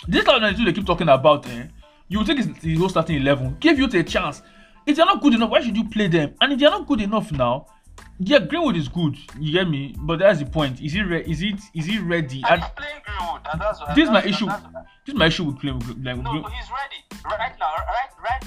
[0.09, 1.66] This kind of they keep talking about, eh?
[2.09, 4.42] You take his, his whole starting eleven, give you a chance.
[4.87, 6.35] If they're not good enough, why should you play them?
[6.40, 7.66] And if they're not good enough now,
[8.18, 9.16] yeah, Greenwood is good.
[9.38, 9.94] You get me?
[9.98, 10.81] But that's the point.
[10.81, 12.42] Is he re- is it is he ready?
[12.48, 14.46] And And playing Greenwood, and that's this is my issue.
[14.46, 17.24] that's- This is my issue with playing with like, No, Green- he's ready.
[17.24, 18.44] Right now, right, right,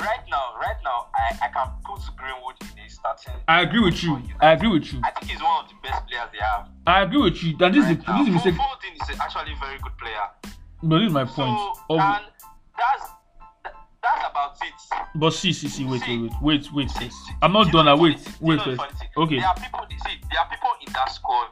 [0.00, 3.34] right now, right now, I, I can put Greenwood in a starting.
[3.46, 4.20] I agree with you.
[4.40, 5.00] I agree with you.
[5.04, 6.68] I think he's one of the best players they have.
[6.86, 7.56] I agree with you.
[7.60, 8.18] And this is right the, now.
[8.18, 8.54] this is mistake.
[8.54, 10.26] Foden is actually a very good player.
[10.82, 11.58] But this is my point.
[11.58, 12.24] So, Of- and
[12.76, 13.10] that's
[14.02, 15.08] that's about it.
[15.16, 17.10] but see, see, see, wait, see, wait, wait, wait, wait.
[17.12, 17.88] See, I'm not done.
[17.88, 19.04] I wait, the funny thing- wait first.
[19.16, 19.38] Okay.
[19.38, 19.80] There are people.
[20.06, 21.48] See, there are people in that squad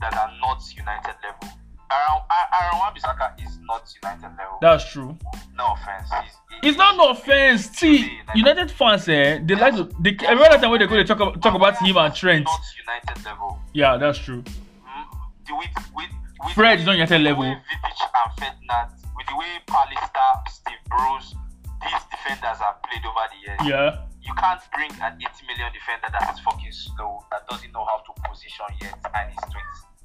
[0.00, 1.58] that are not United level.
[1.92, 2.22] Aaron,
[2.60, 4.58] Aaron Wan-Bissaka is not United level.
[4.60, 5.16] That's true.
[5.56, 6.08] no offense.
[6.22, 7.70] He's, he- It's not no offense.
[7.70, 9.84] See, United fans, eh, they like to.
[10.00, 12.44] They every other time when they go, they talk about talk about him and Trent.
[12.44, 13.58] Not United level.
[13.74, 14.42] Yeah, that's true.
[14.42, 15.04] Mm,
[15.46, 16.10] the with, with,
[16.44, 17.44] with Fred is not United level.
[17.44, 21.34] Vidic and Ferdinand, with the way Pallister, Steve Bruce,
[21.82, 23.60] these defenders have played over the years.
[23.66, 24.04] Yeah.
[24.22, 27.98] You can't bring an 80 million defender that is fucking slow, that doesn't know how
[28.06, 29.42] to position yet, and he's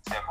[0.10, 0.26] 27.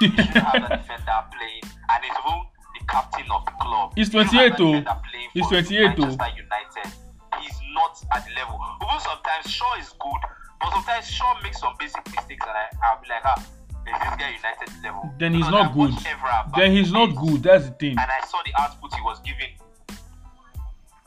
[0.00, 2.38] You have that defender playing, and he's even
[2.78, 3.92] the captain of the club.
[3.96, 4.74] He's 28 have that though.
[5.34, 6.10] He's 28 though.
[6.10, 6.88] United.
[7.40, 8.60] He's not at the level.
[8.82, 10.22] Even sometimes Shaw is good,
[10.60, 13.40] but sometimes Shaw makes some basic mistakes, and I, I'll be like, ah,
[13.82, 15.10] is this guy United level?
[15.18, 15.92] Then he's Because not good.
[16.56, 17.42] Then he's not good.
[17.42, 17.96] That's the thing.
[17.98, 19.58] And I saw the output he was giving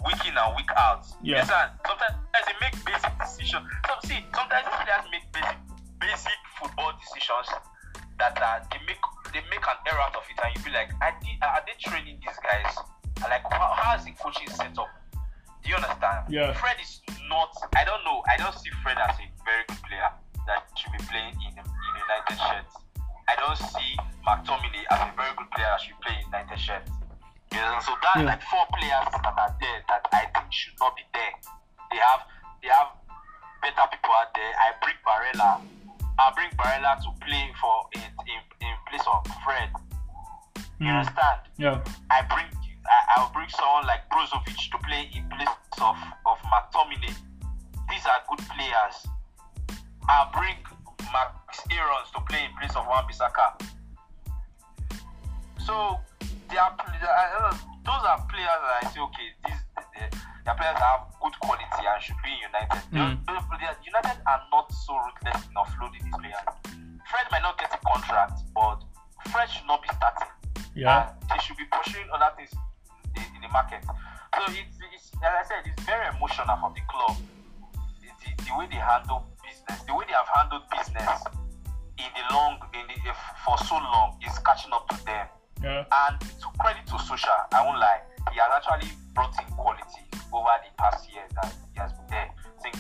[0.06, 1.08] week in and week out.
[1.24, 1.38] Yeah.
[1.38, 3.66] Yes, and sometimes they make basic decisions.
[3.88, 5.58] Some, see, sometimes players make basic,
[6.00, 7.50] basic football decisions
[8.20, 9.02] that uh, they make
[9.34, 11.76] they make an error out of it, and you be like, are they, are they
[11.80, 12.72] training these guys?
[13.22, 14.88] Like, how, how is the coaching set up?
[15.64, 16.30] Do you understand?
[16.30, 16.54] Yeah.
[16.54, 17.52] Fred is not.
[17.76, 18.22] I don't know.
[18.30, 20.10] I don't see Fred as a very good player
[20.48, 22.74] that should be playing in in United shirts.
[23.28, 26.92] I don't see McTominay as a very good player that should play in United shirts.
[27.52, 28.30] Know, so That's Yeah.
[28.36, 31.34] like four players that are there that I think should not be there.
[31.90, 32.22] They have
[32.62, 32.92] they have
[33.64, 34.52] better people out there.
[34.60, 35.64] I bring Barella.
[36.18, 39.70] I bring Barella to play for in in, in place of Fred.
[40.80, 41.00] You Mm.
[41.00, 41.40] understand?
[41.58, 41.84] Yeah.
[42.12, 42.48] I bring
[42.86, 47.16] I, I'll bring someone like Brozovic to play in place of of McTominay.
[47.90, 48.98] These are good players.
[50.08, 50.56] I'll bring
[51.12, 53.60] Max Aarons to play in place of Wan Bissaka.
[55.66, 56.00] So
[56.56, 60.50] they are, they are- uh, those are players that I say okay, these they, they
[60.50, 62.80] are players that have good quality and should be in United.
[62.96, 63.20] Mm.
[63.84, 66.48] United are not so ruthless in offloading these players.
[67.12, 68.80] Fred might not get a contract, but
[69.36, 70.32] Fred should not be starting.
[70.76, 71.12] Yeah.
[71.12, 72.56] And they should be pursuing other things
[73.20, 73.84] in, in the market.
[73.84, 77.20] So it's, it's as I said, it's very emotional for the club.
[78.00, 81.20] It's the, the way they handle business, the way they have handled business
[82.00, 83.12] in the long, in the
[83.44, 85.28] for so long, is catching up to them.
[85.64, 85.86] Yeah.
[85.86, 90.52] And to credit to Solskjaer, I won't lie, he has actually brought in quality over
[90.62, 92.30] the past years that he has been there.
[92.30, 92.76] I think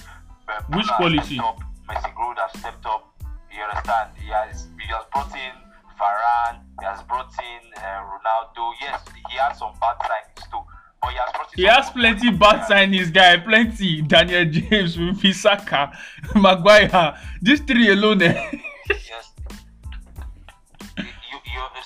[0.48, 1.40] uh, Which quality?
[1.40, 3.12] Up, Messi Groot has stepped up.
[3.52, 4.12] You understand?
[4.20, 5.56] He has he has brought in
[5.98, 6.60] Varane.
[6.80, 8.74] He has brought in uh, Ronaldo.
[8.82, 10.60] Yes, he has some bad signings too,
[11.02, 11.58] but he has brought in.
[11.58, 13.38] He has plenty bad signings, guy.
[13.38, 14.02] Plenty.
[14.02, 15.96] Daniel James, Bissaka,
[16.36, 17.18] Maguire.
[17.42, 18.22] These three alone.
[18.22, 18.52] Eh?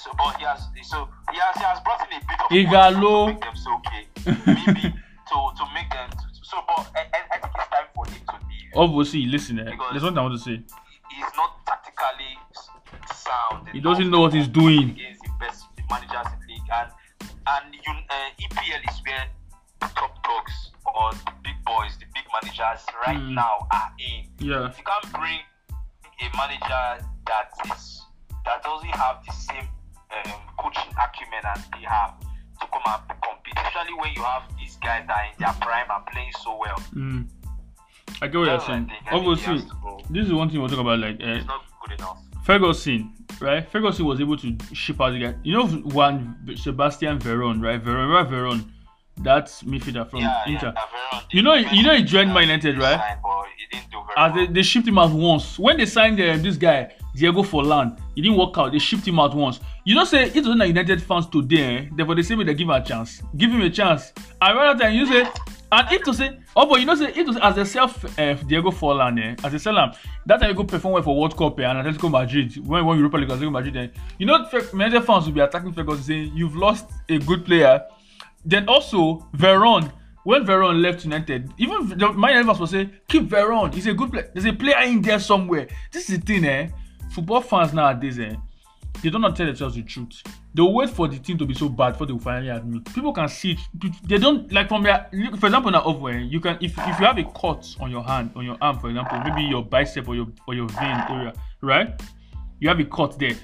[0.04, 3.28] so, but he has so he has he has brought in a bit of Igalo.
[3.28, 4.04] to make them so okay.
[4.48, 4.82] Maybe
[5.30, 8.36] to to make them to, so but I, I, think it's time for him to
[8.48, 8.72] leave.
[8.76, 9.60] Obviously, listen.
[9.60, 9.64] Eh?
[9.92, 10.62] There's something I want to say.
[11.12, 12.34] He's not tactically
[13.14, 13.68] sound.
[13.74, 14.92] He doesn't know what he's doing.
[14.92, 16.90] Against the best managers in the league, and
[17.48, 19.26] and you, uh, EPL is where
[19.82, 23.34] the top dogs or the big boys, the big managers right Mm.
[23.36, 24.26] now are in.
[24.40, 24.68] Yeah.
[24.70, 25.40] If you can't bring
[26.22, 28.02] a manager that is
[28.46, 29.68] that doesn't have the same
[30.12, 34.78] um, coaching acumen as they have to come and compete, especially when you have these
[34.78, 36.78] guys that are in their prime and playing so well.
[36.94, 37.28] Mm.
[38.22, 38.88] I get what you're That's what I saying.
[38.88, 39.00] think.
[39.08, 40.02] I think he Obviously, has to go.
[40.10, 41.00] this is one thing we'll talk about.
[41.00, 42.22] Like, It's not good enough.
[42.44, 43.70] Ferguson, right?
[43.70, 45.36] Ferguson was able to ship out the guy.
[45.44, 47.82] You know, one Sebastian Veron, right?
[47.82, 48.28] Veron, right?
[48.28, 48.66] Veron,
[49.24, 50.74] that's midfielder from yeah, Inter.
[50.76, 53.00] yeah, You know- you know he joined Man United, right?
[53.00, 55.60] signed, but he didn't do very As they, they shipped him out once.
[55.60, 58.72] When they signed uh, this guy, Diego Forlan, he didn't work out.
[58.72, 59.60] They shipped him out once.
[59.84, 61.78] You know, say it was not United fans today.
[61.78, 61.86] Eh?
[61.96, 63.22] Therefore, they say they give him a chance.
[63.36, 64.14] Give him a chance.
[64.42, 65.28] And rather than you say,
[65.72, 68.34] and if to say, oh, but you know, say it was as a self uh,
[68.34, 69.36] Diego Forlan, eh?
[69.44, 69.92] as a seller,
[70.26, 72.98] that time you go perform well for World Cup eh, and Atletico Madrid when when
[72.98, 73.78] Europa League Atletico Madrid.
[73.78, 73.88] Eh?
[74.18, 77.82] You know, United fans will be attacking Ferguson saying you've lost a good player.
[78.46, 79.92] Then also Veron.
[80.24, 83.74] When Veron left United, even the my United will say, keep Veron.
[83.74, 84.30] He's a good player.
[84.34, 85.68] There's a player in there somewhere.
[85.92, 86.70] This is the thing, eh?
[87.12, 88.36] Football fans nowadays, eh?
[89.02, 90.22] They don't tell themselves the truth.
[90.54, 92.94] They'll wait for the team to be so bad before they finally admit.
[92.94, 93.94] People can see it.
[94.04, 97.06] They don't like from their for example now over eh, you can if if you
[97.06, 100.16] have a cut on your hand, on your arm, for example, maybe your bicep or
[100.16, 102.02] your or your vein area, right?
[102.60, 103.36] You have a cut there.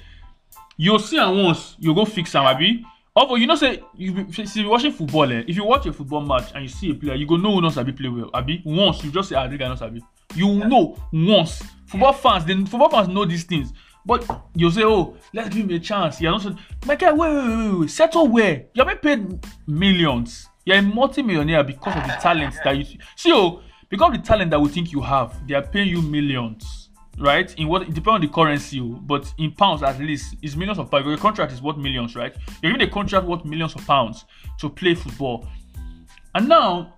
[0.76, 2.84] You'll see am once, you go fix am, abi?
[3.16, 5.92] Although you know say you be see you watching football eh, if you watch a
[5.92, 8.30] football match and you see a player, you go know who no sabi play well,
[8.34, 8.60] abi?
[8.64, 10.02] Once you just say ah this guy no sabi.
[10.34, 11.62] You know once.
[11.86, 13.72] Football fans, they football fans know these things.
[14.04, 16.20] But you say, oh, let's give him a chance.
[16.20, 16.46] You're not
[16.84, 18.66] my guy, wait, wait, wait, wait, settle where?
[18.74, 20.48] You're being paid millions.
[20.64, 23.32] You're a multi-millionaire because of the talent that you see.
[23.32, 26.85] Oh, because of the talent that we think you have, they are paying you millions
[27.18, 27.54] right?
[27.58, 30.78] In what it depends on the currency, oh, but in pounds at least, it's millions
[30.78, 31.06] of pounds.
[31.06, 32.34] Your contract is worth millions, right?
[32.62, 34.24] You're giving a contract worth millions of pounds
[34.58, 35.46] to play football.
[36.34, 36.94] And now,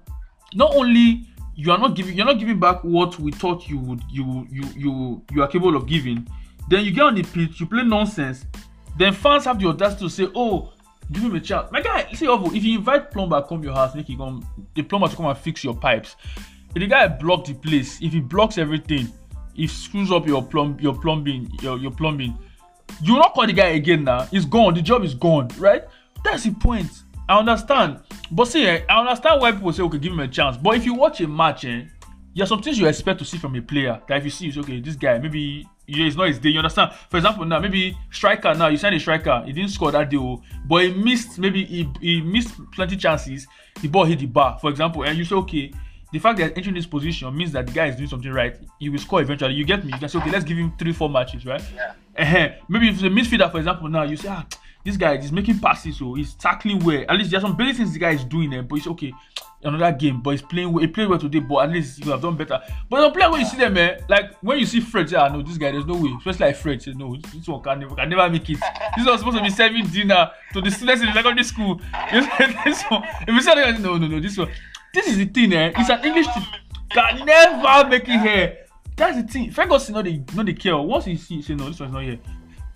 [0.54, 4.00] not only you are not giving you're not giving back what we thought you would
[4.10, 6.26] you you you you are capable of giving,
[6.68, 8.46] then you get on the pitch, you play nonsense,
[8.96, 10.72] then fans have the audacity to say, Oh,
[11.12, 11.70] give him a chance.
[11.72, 15.08] My guy, see if you invite plumber come your house, make he come the plumber
[15.08, 16.16] to come and fix your pipes.
[16.74, 19.12] If the guy block the place, if he blocks everything,
[19.58, 22.38] if screws up your plumb your plumbing, your, your plumbing,
[23.02, 24.22] you will not call the guy again now.
[24.24, 25.84] He's gone, the job is gone, right?
[26.24, 26.90] That's the point.
[27.28, 28.00] I understand.
[28.30, 30.56] But see, eh, I understand why people say, okay, give him a chance.
[30.56, 31.84] But if you watch a match, eh,
[32.34, 34.00] there are some things you expect to see from a player.
[34.08, 36.50] That if you see, you say, okay, this guy, maybe yeah, it's not his day.
[36.50, 36.92] You understand?
[37.10, 38.54] For example, now maybe striker.
[38.54, 41.38] Now you sign a striker, he didn't score that day, oh, but he missed.
[41.38, 43.46] Maybe he, he missed plenty chances.
[43.80, 45.72] The ball hit the bar, for example, and you say, okay,
[46.12, 48.56] the fact that entering this position means that the guy is doing something right.
[48.78, 49.54] He will score eventually.
[49.54, 49.92] You get me?
[49.92, 51.62] You can say, okay, let's give him three, four matches, right?
[51.74, 51.94] Yeah.
[52.18, 54.46] uh Maybe if a midfielder, for example, now you say, ah,
[54.84, 57.04] this guy is making passes, so he's tackling well.
[57.08, 59.12] At least there's some basic things the guy is doing there, but it's okay.
[59.62, 60.72] another game, but he's playing.
[60.72, 62.62] well- He played well today, but at least he could have done better.
[62.88, 65.42] But the player when you see them, eh, like when you see Fred, yeah, no,
[65.42, 66.10] this guy, there's no way.
[66.16, 68.58] Especially like Fred, say, no, this one can never, can never make it.
[68.96, 71.80] This was supposed to be serving dinner to the students in the secondary school.
[72.64, 74.48] This one, if you say no, no, no, this one,
[74.98, 75.72] this is the thing, eh?
[75.76, 76.44] It's an English team
[76.90, 78.58] can never make it here.
[78.96, 79.50] That's the thing.
[79.50, 80.76] Ferguson, no, they, no, they care.
[80.76, 82.18] Once you see, say, no, this one's not here.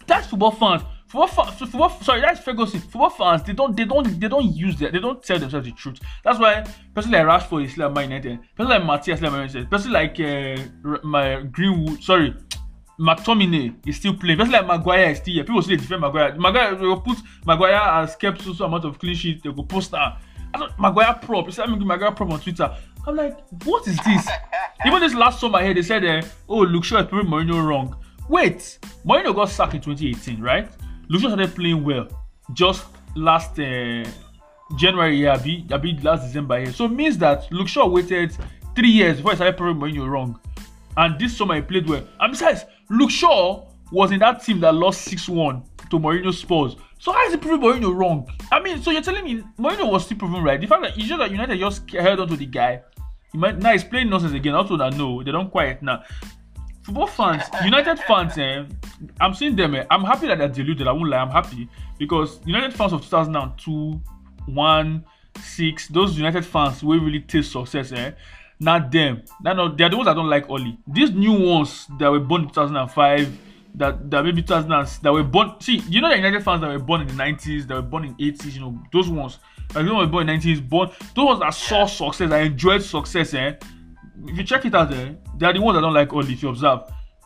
[0.07, 0.83] That's football fans.
[1.09, 2.81] Football fans, football, sorry, that's Ferguson.
[2.81, 4.93] Football fans, they don't, they don't, they don't use that.
[4.93, 5.99] They don't tell themselves the truth.
[6.25, 8.39] That's why person like Rashford is like Man United.
[8.57, 9.71] Person like Matthias is like Man United.
[9.71, 12.35] Person like uh, my Greenwood, sorry,
[12.99, 14.39] McTominay is still playing.
[14.39, 15.45] Person like Maguire is still here.
[15.45, 16.35] People say defend Maguire.
[16.37, 19.43] Maguire they will put Maguire has kept so so amount of clean sheets.
[19.43, 20.17] They go post now.
[20.55, 21.47] I Maguire prop.
[21.47, 22.75] He said I'm Maguire prop on Twitter.
[23.07, 24.29] I'm like, what is this?
[24.87, 27.97] Even this last summer here, they said, uh, oh, Luke Shaw is proving Mourinho wrong.
[28.29, 30.69] Wait, Mourinho got sacked in 2018, right?
[31.09, 32.09] Luke Shaw started playing well
[32.53, 32.85] just
[33.15, 34.05] last uh,
[34.77, 36.73] January, yeah, be, be last December here.
[36.73, 38.37] So it means that Luke Shaw waited
[38.75, 40.39] three years before he started proving Mourinho wrong.
[40.97, 42.07] And this summer he played well.
[42.21, 46.77] And besides, Luke Shaw was in that team that lost 6-1 to Mourinho Spurs.
[47.03, 48.29] So how is he proving Mourinho wrong?
[48.53, 50.61] I mean, so you're telling me Mourinho was still proven right.
[50.61, 52.81] The fact that it's just that United just held on to the guy.
[53.33, 54.55] He might now he's playing nonsense again.
[54.55, 56.05] Also that no, they don't quiet now.
[56.85, 58.63] Football fans, United fans, eh,
[59.21, 59.75] I'm seeing them.
[59.75, 60.87] Eh, I'm happy that they're deluded.
[60.87, 61.17] I won't lie.
[61.17, 64.01] I'm happy because United fans of 2002,
[64.47, 65.05] 1,
[65.43, 67.91] 6, those United fans will really taste success.
[67.91, 68.13] Eh,
[68.61, 69.23] not them.
[69.43, 70.79] They're, not, they're the ones that don't like Oli.
[70.87, 73.39] These new ones that were born in 2005,
[73.75, 75.55] that that maybe 2000 that were born.
[75.61, 78.05] See, you know the United fans that were born in the 90s, that were born
[78.05, 78.55] in 80s.
[78.55, 79.39] You know those ones.
[79.75, 82.83] Like those know, were born in 90s, born those ones that saw success, that enjoyed
[82.83, 83.35] success.
[83.35, 83.55] Eh,
[84.27, 86.31] if you check it out, eh, they are the ones that don't like Ole.
[86.31, 86.81] If you observe,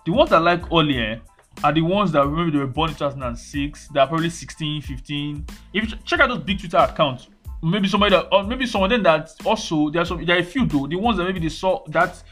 [0.04, 1.18] the ones that like Ole, eh,
[1.64, 3.88] are the ones that maybe they were born in 2006.
[3.88, 5.46] They are probably 16, 15.
[5.72, 7.28] If you check out those big Twitter accounts,
[7.62, 10.40] maybe somebody that, or maybe some of them that also there are some there are
[10.40, 10.86] a few though.
[10.86, 12.22] The ones that maybe they saw that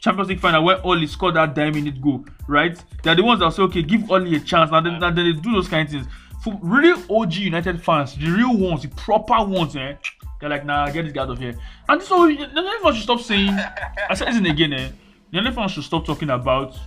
[0.00, 2.82] Champions League final where Ole scored that 10 minute goal, right?
[3.02, 4.70] They're the ones that say, okay, give Ole a chance.
[4.70, 6.06] Now then, now then they do those kind of things.
[6.42, 9.94] For really OG United fans, the real ones, the proper ones, eh?
[10.40, 11.58] They're like, nah, get this guy out of here.
[11.88, 13.50] And so the United fans should stop saying,
[14.08, 14.88] I said this again, eh?
[15.30, 16.78] The United fans should stop talking about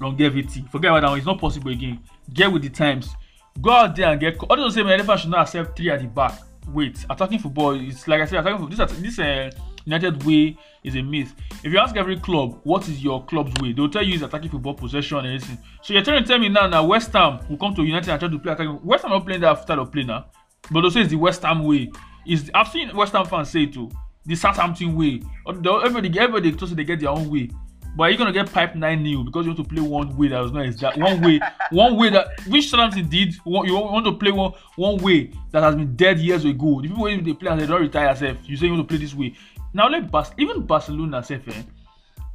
[0.00, 0.64] longevity.
[0.70, 1.18] Forget about that one.
[1.18, 2.00] It's not possible again.
[2.32, 3.14] Get with the times.
[3.60, 4.36] Go out there and get.
[4.38, 6.38] All those say United fans should not accept three at the back.
[6.68, 8.86] Wait, attacking football is like I said, attacking football.
[8.86, 9.50] This this uh,
[9.86, 11.32] United way is a myth.
[11.62, 14.50] If you ask every club what is your club's way, they'll tell you it's attacking
[14.50, 15.58] football, possession, and everything.
[15.82, 18.20] So you're trying to tell me now that West Ham will come to United and
[18.20, 18.80] try to play attacking.
[18.84, 20.26] West Ham not playing that style of play now,
[20.70, 21.90] but they'll say it's the West Ham way.
[22.26, 23.90] Is I've seen West Ham fans say it too.
[24.24, 25.22] The Southampton way.
[25.48, 27.48] Everybody, everybody just they get their own way.
[27.96, 30.28] But are you gonna get piped nine new because you want to play one way
[30.28, 33.34] that was not exact one way, one way that which Southampton did.
[33.44, 36.82] One, you want to play one one way that has been dead years ago.
[36.82, 38.92] The people when they play and they don't retire self, you say you want to
[38.92, 39.34] play this way.
[39.76, 41.62] Now let Bas- even Barcelona self, eh,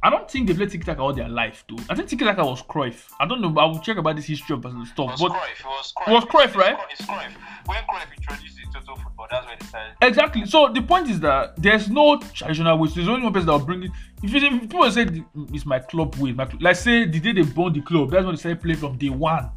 [0.04, 1.82] I don't think they played Tiki Taka all their life, though.
[1.90, 3.10] I think Tiki Taka was Cruyff.
[3.18, 3.50] I don't know.
[3.50, 5.10] but I will check about this history of Barcelona It stuff.
[5.10, 5.60] was But Cruyff.
[5.60, 6.08] It was Cruyff.
[6.08, 6.76] It was Cruyff, right?
[6.92, 7.32] It's Cruyff.
[7.66, 9.94] When Cruyff introduced the total football, that's when it started.
[10.02, 10.46] Exactly.
[10.46, 12.88] So the point is that there's no traditional way.
[12.88, 13.90] So there's only one person that will bring it.
[14.22, 17.18] If, you, if people say "Mm, it's my club way, my, cl-" like say the
[17.18, 19.50] day they born the club, that's when they started playing from day one.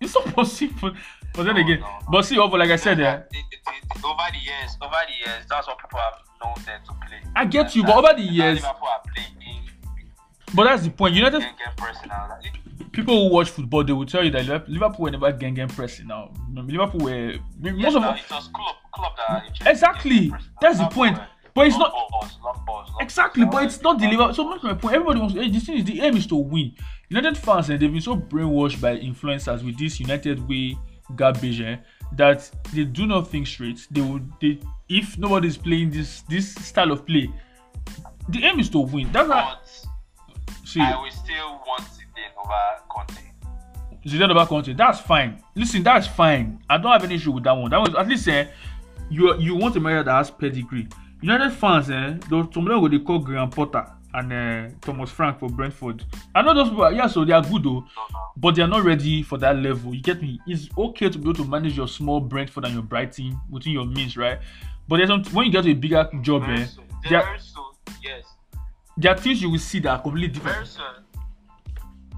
[0.00, 0.92] It's not possible.
[1.34, 1.98] But then No, again, no, no.
[2.10, 5.16] but see, over like I said, eh, The- the- the- over the years, over the
[5.30, 6.14] years, that's what people have
[6.56, 7.20] to play.
[7.34, 9.32] I get you, but over the years, Liverpool are playing
[10.54, 11.14] but that's the point.
[11.14, 12.28] United game game pressing now.
[12.92, 16.06] People who watch football, they will tell you that Liverp- Liverpool were never gegenpressing.
[16.06, 18.14] Now, Liverpool were most yes, of them.
[18.16, 20.30] it was club club that Exactly.
[20.60, 21.16] That's the point.
[21.16, 21.26] Cruyff.
[21.54, 23.54] But it's not balls, long balls, long exactly, balls.
[23.54, 24.34] but it's not delivered.
[24.34, 24.94] So much my point.
[24.94, 25.34] Everybody wants.
[25.36, 26.72] eh, The thing is, the aim is to win.
[27.08, 30.78] United fans, and they've been so brainwashed by influencers with this United way
[31.14, 31.76] garbage eh,
[32.16, 33.86] that they do not think straight.
[33.90, 34.30] They would.
[34.40, 37.30] They if nobody's playing this this style of play,
[38.28, 39.10] the aim is to win.
[39.12, 39.28] That's.
[39.28, 39.68] But
[40.64, 43.20] See, I will still want Zidane over Conte.
[44.06, 44.74] Zidane about country.
[44.74, 45.42] That's fine.
[45.54, 46.62] Listen, that's fine.
[46.68, 47.70] I don't have any issue with that one.
[47.70, 48.46] That was at least eh,
[49.10, 50.88] you you want a manager that has pedigree.
[51.20, 55.10] United fans, eh, those some of them go they call Graham Potter and uh, Thomas
[55.10, 56.04] Frank for Brentford.
[56.34, 56.84] I know those people.
[56.84, 57.84] Are, yeah, so they are good though,
[58.36, 59.94] but they are not ready for that level.
[59.94, 60.40] You get me?
[60.46, 63.86] It's okay to be able to manage your small Brentford and your Brighton within your
[63.86, 64.38] means, right?
[64.88, 66.84] But there's some when you get to a bigger job, Very eh, soon.
[67.08, 67.64] there, soon.
[68.02, 68.24] Yes.
[68.96, 70.56] there are things you will see that are completely different.
[70.56, 70.84] Very soon.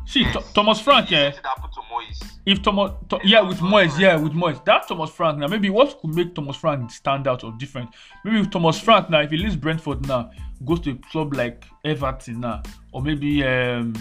[0.07, 0.32] See, Yes.
[0.34, 2.22] Th- Thomas Frank, eh, to Moyes.
[2.46, 5.98] if Thomas, Tho- yeah, with Moyes, yeah, with Moyes, that Thomas Frank now, maybe what
[6.00, 7.90] could make Thomas Frank stand out or different?
[8.24, 10.30] Maybe if Thomas Frank now, if he leaves Brentford now,
[10.64, 13.94] goes to a club like Everton now, or maybe um,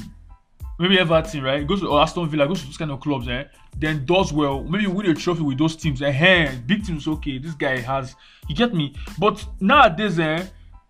[0.77, 1.65] maybe Everton, right?
[1.65, 3.45] Goes to or Aston Villa, goes to those kind of clubs, eh?
[3.77, 4.63] Then does well.
[4.63, 6.01] Maybe win a trophy with those teams.
[6.01, 7.37] Eh, big teams, okay.
[7.37, 8.15] This guy has,
[8.49, 8.93] you get me.
[9.17, 10.45] But nowadays, eh,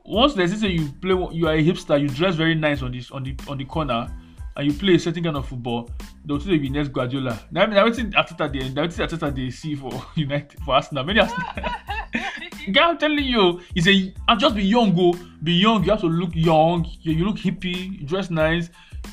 [0.06, 3.10] once there's this, you play, you are a hipster, you dress very nice on this
[3.12, 4.08] on the on the corner,
[4.56, 5.90] and you play a certain kind of football.
[6.26, 7.40] They'll say you be next Guardiola.
[7.52, 10.76] Now, I mean, I think Ateta they, I think Ateta they see for United for
[10.76, 11.04] Arsenal.
[11.04, 11.48] Many Arsenal.
[12.72, 14.14] Guy, I'm telling you, he's a.
[14.28, 15.84] I'm just be young, go be young.
[15.84, 16.86] You have to look young.
[17.02, 18.00] You, you look hippie.
[18.00, 18.70] You dress nice.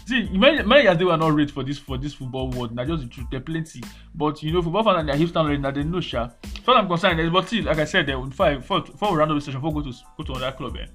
[0.07, 2.75] See, many, many years they were not rate for this for this football world.
[2.75, 3.83] Now just the truth, they're plenty.
[4.15, 6.29] But you know, football fans and their hipster already now they know sha.
[6.45, 9.19] As far as I'm concerned, but see, like I said, eh, before before, before we
[9.19, 10.87] round up the session, before we go to go to another club, eh,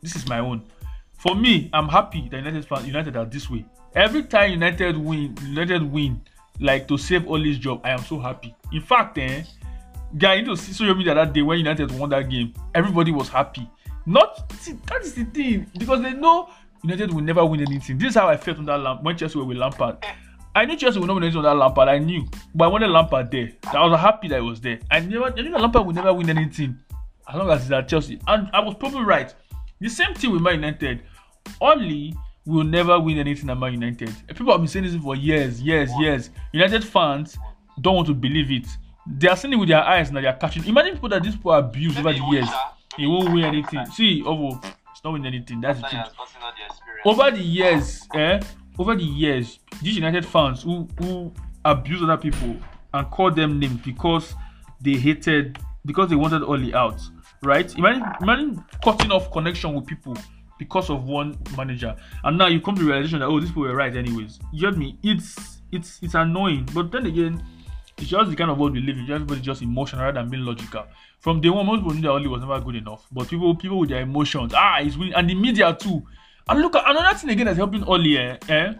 [0.00, 0.62] this is my own.
[1.18, 3.66] For me, I'm happy that United fan United are this way.
[3.94, 6.20] Every time United win, United win,
[6.60, 8.54] like to save Ole's job, I am so happy.
[8.72, 9.42] In fact, eh,
[10.16, 13.68] guy, you know, social media that day when United won that game, everybody was happy.
[14.06, 16.50] Not see, that is the thing because they know
[16.82, 17.98] United will never win anything.
[17.98, 19.98] This is how I felt on that lamp when Chelsea were with Lampard.
[20.54, 21.88] I knew Chelsea would not win anything on that Lampard.
[21.88, 23.50] I knew, but I wanted Lampard there.
[23.72, 24.78] I was happy that he was there.
[24.90, 26.78] I never, I knew that Lampard would never win anything
[27.28, 29.34] as long as he's at Chelsea, and I was probably right.
[29.80, 31.02] The same thing with Man United.
[31.60, 32.14] Only
[32.50, 34.12] will never win anything at Man United.
[34.28, 36.30] People have been saying this for years, years, years.
[36.52, 37.38] United fans
[37.80, 38.66] don't want to believe it.
[39.06, 40.20] They are seeing it with their eyes now.
[40.20, 40.64] They are catching.
[40.66, 42.48] Imagine people that this people abuse over the years.
[42.96, 43.86] He won't win anything.
[43.86, 45.60] See, Ovo, it's not win anything.
[45.60, 46.08] That's the truth.
[47.04, 48.40] Over the years, eh?
[48.78, 51.32] Over the years, these United fans who who
[51.64, 52.56] abuse other people
[52.92, 54.34] and call them names because
[54.80, 57.00] they hated because they wanted Ole out,
[57.42, 57.74] right?
[57.76, 60.16] Imagine imagine cutting off connection with people
[60.60, 63.62] because of one manager, and now you come to the realization that oh, these people
[63.62, 64.38] were right anyways.
[64.52, 64.98] You get me?
[65.02, 67.42] It's it's it's annoying, but then again,
[67.96, 69.10] it's just the kind of world we live in.
[69.10, 70.84] Everybody's just emotional rather than being logical.
[71.18, 73.78] From day one, most people knew that Ole was never good enough, but people people
[73.78, 76.02] with their emotions, ah, he's winning, and the media too.
[76.46, 78.36] And look at another thing again that's helping Ole, eh?
[78.50, 78.74] eh?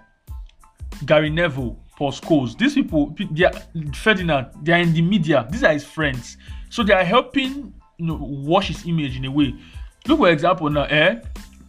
[1.06, 2.58] Gary Neville, Paul Scholes.
[2.58, 3.52] These people, they are
[3.94, 5.46] Ferdinand, they are in the media.
[5.50, 6.36] These are his friends,
[6.68, 9.54] so they are helping you know wash his image in a way.
[10.06, 11.20] Look for example now, eh?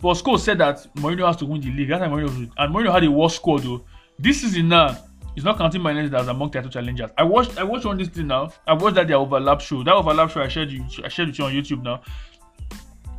[0.01, 1.89] Scholes said that Mourinho has to win the league.
[1.89, 3.83] That time Mourinho was, and Mourinho had a worse score though.
[4.17, 4.97] This season now,
[5.35, 7.09] he's not counting Man United as among title challengers.
[7.17, 8.51] I watched I watched on this thing now.
[8.67, 9.83] I watched that their overlap show.
[9.83, 12.01] That overlap show I shared you I shared with you on YouTube now.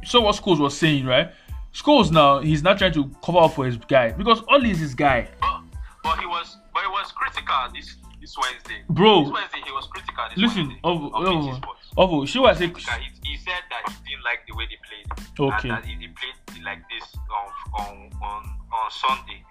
[0.04, 1.32] So what Scholes was saying, right?
[1.72, 4.94] Scholes now he's not trying to cover up for his guy because all is his
[4.94, 5.28] guy.
[5.40, 5.62] But,
[6.02, 8.82] but he was but he was critical this this Wednesday.
[8.88, 10.24] Bro, This Wednesday he was critical.
[10.30, 11.66] This listen, Wednesday, on BT
[11.96, 12.82] Ovo, she was Critical.
[12.94, 15.28] He, he said that he didn't like the way they played.
[15.38, 15.68] Okay.
[15.68, 19.44] And that if they played like this on on on, on Sunday,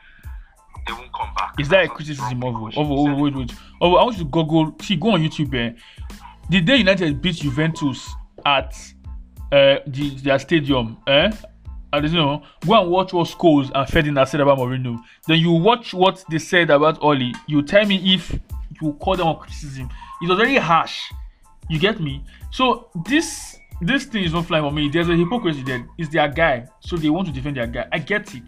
[0.87, 1.53] they won't come back.
[1.59, 2.55] is that a criticism of.
[2.55, 2.71] Ovo?
[2.77, 3.53] Ovo, wait, wait.
[3.79, 4.75] Ovo, I want you to Google.
[4.81, 5.53] See, go on YouTube.
[5.53, 5.77] Eh?
[6.49, 8.09] The day United beat Juventus
[8.45, 8.73] at
[9.51, 11.31] uh, the, their stadium, eh?
[11.93, 14.97] And you know, go and watch what Scholes and Ferdinand said about Mourinho.
[15.27, 17.33] Then you watch what they said about Oli.
[17.47, 18.31] You tell me if
[18.81, 19.89] you call them on criticism.
[20.21, 21.01] It was very harsh.
[21.71, 22.21] You get me?
[22.51, 24.89] So this this thing is not flying for me.
[24.89, 25.87] There's a hypocrisy there.
[25.97, 27.87] It's their guy, so they want to defend their guy.
[27.93, 28.43] I get it.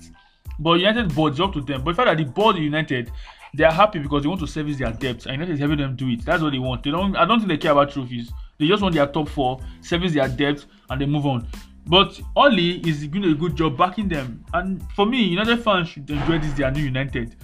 [0.59, 1.85] But United is up to them.
[1.85, 3.09] But the fact that the board United,
[3.53, 5.95] they are happy because they want to service their debts, and United is helping them
[5.95, 6.25] do it.
[6.25, 6.83] That's what they want.
[6.83, 7.15] They don't.
[7.15, 8.29] I don't think they care about trophies.
[8.59, 11.47] They just want their top four, service their debts, and they move on.
[11.87, 16.09] But Ole is doing a good job backing them, and for me, United fans should
[16.09, 16.51] enjoy this.
[16.55, 17.37] They are new United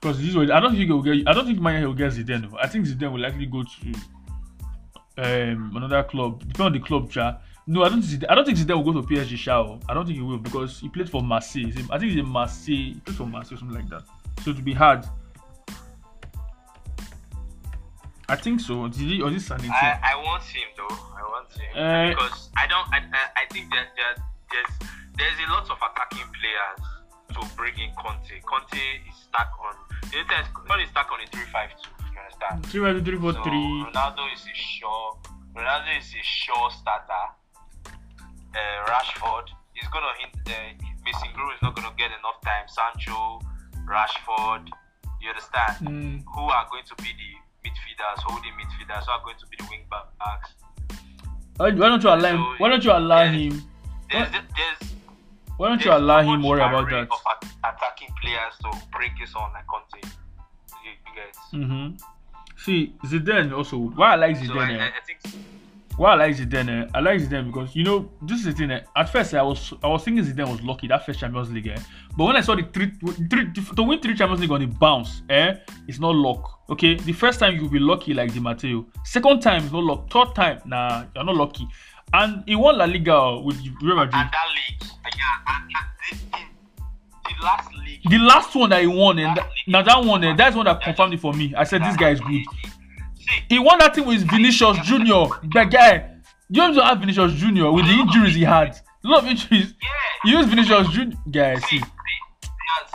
[0.00, 0.50] because this was.
[0.50, 1.28] I don't think he will get.
[1.28, 2.50] I don't think Man will get Zidane.
[2.58, 3.92] I think Zidane will likely go to
[5.18, 6.40] um another club.
[6.40, 7.38] Depending on the club, cha.
[7.66, 8.24] No, I don't think.
[8.28, 9.36] I don't think Zidane will go to PSG.
[9.36, 11.72] Sha, I don't think he will because he played for Marseille.
[11.90, 12.74] I think he's in Marseille.
[12.94, 14.02] He played for Marseille, something like that.
[14.42, 15.04] So it will be hard.
[18.28, 18.86] I think so.
[18.88, 19.68] Did he or is it Sanity?
[19.68, 20.94] I, I want him though.
[21.18, 22.86] I want him Uh, because I don't.
[22.94, 26.80] I, I, I think that, that there's there's a lot of attacking players
[27.34, 28.30] to bring in Conte.
[28.46, 29.74] Conte is stuck on.
[30.10, 30.22] The
[30.54, 31.99] Conte is stuck on a three-five-two.
[32.64, 33.84] Three by three for So three.
[33.86, 35.18] Ronaldo is a sure.
[35.56, 37.26] Ronaldo is a sure starter.
[37.86, 39.46] Uh, Rashford
[39.80, 40.34] is gonna hint.
[40.46, 40.52] Uh,
[41.04, 42.66] Mason Greenwood is not gonna get enough time.
[42.68, 43.40] Sancho,
[43.86, 44.68] Rashford.
[45.20, 45.76] You understand?
[45.86, 46.24] Mm.
[46.34, 49.66] who are going to be the midfielders, holding midfielders, who are going to be the
[49.70, 50.54] wing backs.
[51.58, 52.40] Why, don't you allow him?
[52.58, 53.62] Why don't you allow him?
[54.10, 54.44] There's, What?
[54.56, 54.92] there's,
[55.58, 57.08] Why don't you there's allow him worry about that?
[57.12, 60.00] Of attacking players to break this on like Conte.
[60.84, 61.36] You, you guys.
[61.52, 61.96] Mm-hmm.
[62.64, 63.76] See, Zidane also.
[63.78, 64.80] Why I like So I, Zidane?
[64.80, 64.90] I, eh?
[64.96, 65.18] I think
[65.96, 66.68] Why I like Zidane?
[66.84, 66.88] eh?
[66.94, 68.70] I like Zidane because you know this is the thing.
[68.70, 71.68] eh, At first, I was I was thinking Zidane was lucky that first Champions League.
[71.68, 71.76] Eh?
[72.16, 72.92] But when I saw the three,
[73.30, 75.54] three to win three Champions League on the bounce, eh,
[75.88, 76.58] it's not luck.
[76.70, 78.86] Okay, the first time you'll be lucky like Di Matteo.
[79.04, 80.10] Second time is not luck.
[80.10, 81.66] Third time, nah, you're not lucky.
[82.12, 84.14] And he won La Liga with Real Madrid.
[84.14, 84.82] and that league,
[85.16, 85.64] yeah, and,
[86.34, 86.44] and
[87.38, 88.00] the, last league.
[88.10, 90.80] The last one that he won, and that, now that one, eh, that's one that
[90.82, 91.54] confirmed it for me.
[91.56, 92.42] I said this guy is good.
[93.16, 95.26] See, He won that thing with Vinicius Junior.
[95.42, 96.10] The guy,
[96.48, 98.76] you don't have Vinicius Junior with the injuries he had.
[99.04, 99.74] A lot of injuries.
[99.80, 99.88] yeah.
[100.24, 101.16] He used Vinicius Junior.
[101.30, 101.84] Guys, See, see.
[101.84, 101.86] see,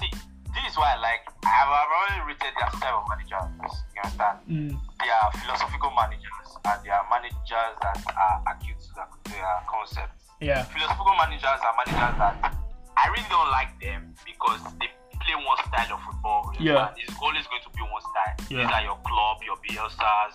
[0.01, 0.09] see,
[0.53, 1.21] this is why I like.
[1.45, 3.75] I've, I've already rated their style of managers.
[3.95, 4.37] You understand?
[4.49, 10.25] Mm, They are philosophical managers, and they are managers that are acute to their concepts.
[10.41, 10.63] yeah.
[10.63, 12.55] Philosophical managers are managers that
[12.97, 14.89] I really don't like them because they
[15.19, 16.53] play one style of football.
[16.59, 16.91] Yeah.
[16.97, 18.35] It's always going to be one style.
[18.49, 18.63] Yeah.
[18.65, 20.33] These are your club, your Bielsas,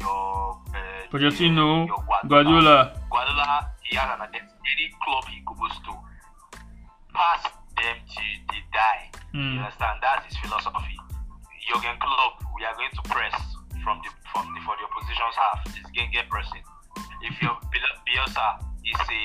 [0.00, 2.92] your uh, Pochettino, your Guardiola.
[3.10, 4.52] Guardiola, he has an identity.
[4.66, 5.92] Any club he goes to,
[7.14, 7.42] pass
[7.76, 9.08] them till they die.
[9.34, 9.54] Mm.
[9.54, 9.98] You understand?
[10.02, 10.96] That's his philosophy.
[11.66, 13.34] Jurgen Klopp, we are going to press
[13.82, 15.58] from the from the for the opposition's half.
[15.66, 16.62] It's gegenpressing.
[17.22, 19.22] If your Biel- Bielsa is a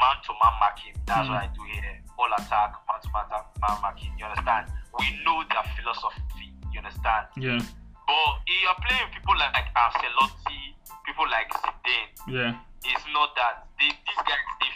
[0.00, 1.30] man to man marking, that's Mm.
[1.34, 2.02] what I do here.
[2.18, 4.12] All attack, man to man marking.
[4.18, 4.72] You understand?
[4.98, 6.52] We know their philosophy.
[6.72, 7.26] You understand?
[7.36, 7.60] Yeah.
[8.06, 10.60] But if you're playing people like Ancelotti,
[11.04, 12.56] people like Zidane, Yeah.
[12.84, 14.70] it's not that they these guys they,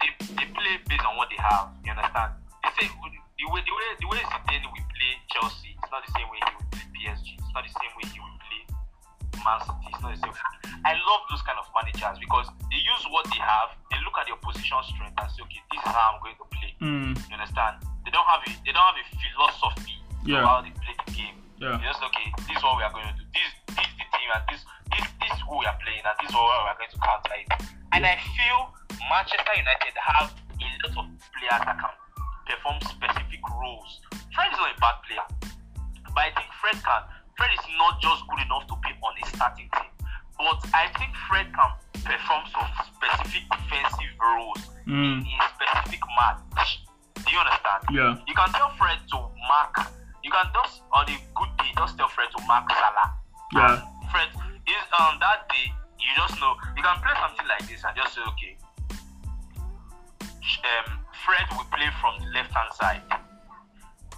[0.00, 1.72] they they play based on what they have.
[1.84, 2.32] You understand?
[2.62, 6.12] They say the way the way the way Zidane will play Chelsea, it's not the
[6.14, 7.26] same way he will play PSG.
[7.40, 8.62] It's not the same way he will play
[9.44, 9.88] Man City.
[9.92, 10.38] It's.
[10.84, 13.72] I love those kind of managers because they use what they have.
[13.92, 16.46] They look at your position strength and say, okay, this is how I'm going to
[16.52, 16.70] play.
[16.80, 17.80] Mm, You understand?
[18.04, 19.96] They don't have a they don't have a philosophy
[20.28, 20.44] Yeah.
[20.44, 21.36] of how they play the game.
[21.60, 21.76] yeah.
[21.80, 22.28] It's just okay.
[22.48, 23.24] This is what we are going to do.
[23.32, 24.60] This this is the team and this
[24.92, 27.00] this this is who we are playing and this is what we are going to
[27.00, 27.48] counter it.
[27.96, 28.60] And I feel
[29.08, 31.92] Manchester United have a lot of players that can
[32.48, 34.00] perform specific roles.
[34.36, 35.26] Fred is not a bad player,
[36.12, 37.02] but I think Fred can.
[37.36, 39.90] Fred is not just good enough to be on a starting team,
[40.38, 41.70] but I think Fred can
[42.04, 46.84] perform some specific defensive roles Mm, in a specific match.
[47.16, 47.80] Do you understand?
[47.90, 48.12] yeah.
[48.28, 49.18] You can tell Fred to
[49.48, 49.88] mark.
[50.22, 53.08] You can just on a good day just tell Fred to mark Salah.
[53.56, 53.80] Yeah.
[53.80, 54.28] And Fred
[54.68, 55.72] is on that day.
[55.96, 58.56] You just know you can play something like this and just say okay.
[60.64, 63.02] Um, Fred will play from the left hand side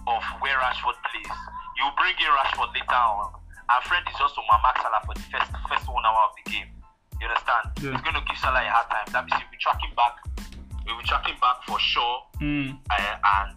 [0.07, 1.39] of where Rashford plays.
[1.77, 5.25] You bring in Rashford later on, and Fred is just to mark Salah for the
[5.29, 6.69] first first one hour of the game.
[7.21, 7.65] You understand?
[7.81, 7.93] Yeah.
[7.97, 9.07] He's going to give Salah a hard time.
[9.13, 10.21] That means if we track him back,
[10.85, 13.57] we will track him back for sure Mm, uh, and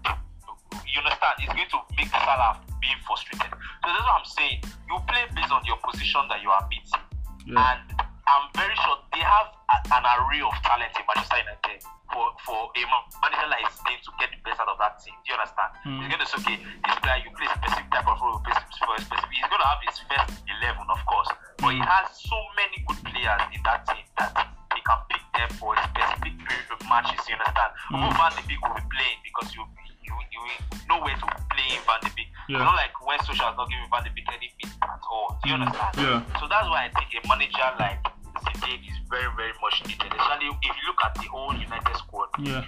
[0.87, 3.51] you understand it's going to make Salah being frustrated.
[3.51, 4.63] So that's what I'm saying.
[4.87, 7.03] You play based on your position that you are meeting,
[7.45, 7.59] yeah.
[7.59, 7.98] and
[8.29, 11.81] I'm very sure they have a, an array of talent in Manchester United
[12.13, 15.17] for for a ma- manager like Zidane to get the best out of that team.
[15.25, 15.69] Do you understand?
[15.85, 15.97] Mm.
[16.05, 18.53] He's going to say, okay, this player you play a specific type of role for
[18.53, 19.33] a specific.
[19.33, 23.01] He's going to have his first eleven, of course, but he has so many good
[23.09, 24.29] players in that team that
[24.77, 27.21] he can pick them for a specific period of matches.
[27.25, 27.71] You understand?
[27.93, 27.97] Mm.
[27.97, 29.61] Who Van de Beek will be playing because you
[30.05, 30.41] you you
[30.89, 32.29] know where to play in Van de Beek.
[32.49, 32.65] Yeah.
[32.65, 35.37] Not like when Solskjaer is not giving Van de Beek any beat at all.
[35.41, 35.93] Do you Mm, understand?
[36.01, 36.19] yeah.
[36.41, 38.01] So that's why I think a manager like
[38.45, 40.11] Zidane is very very much needed.
[40.13, 42.63] Especially if you look at the whole United squad, Yeah.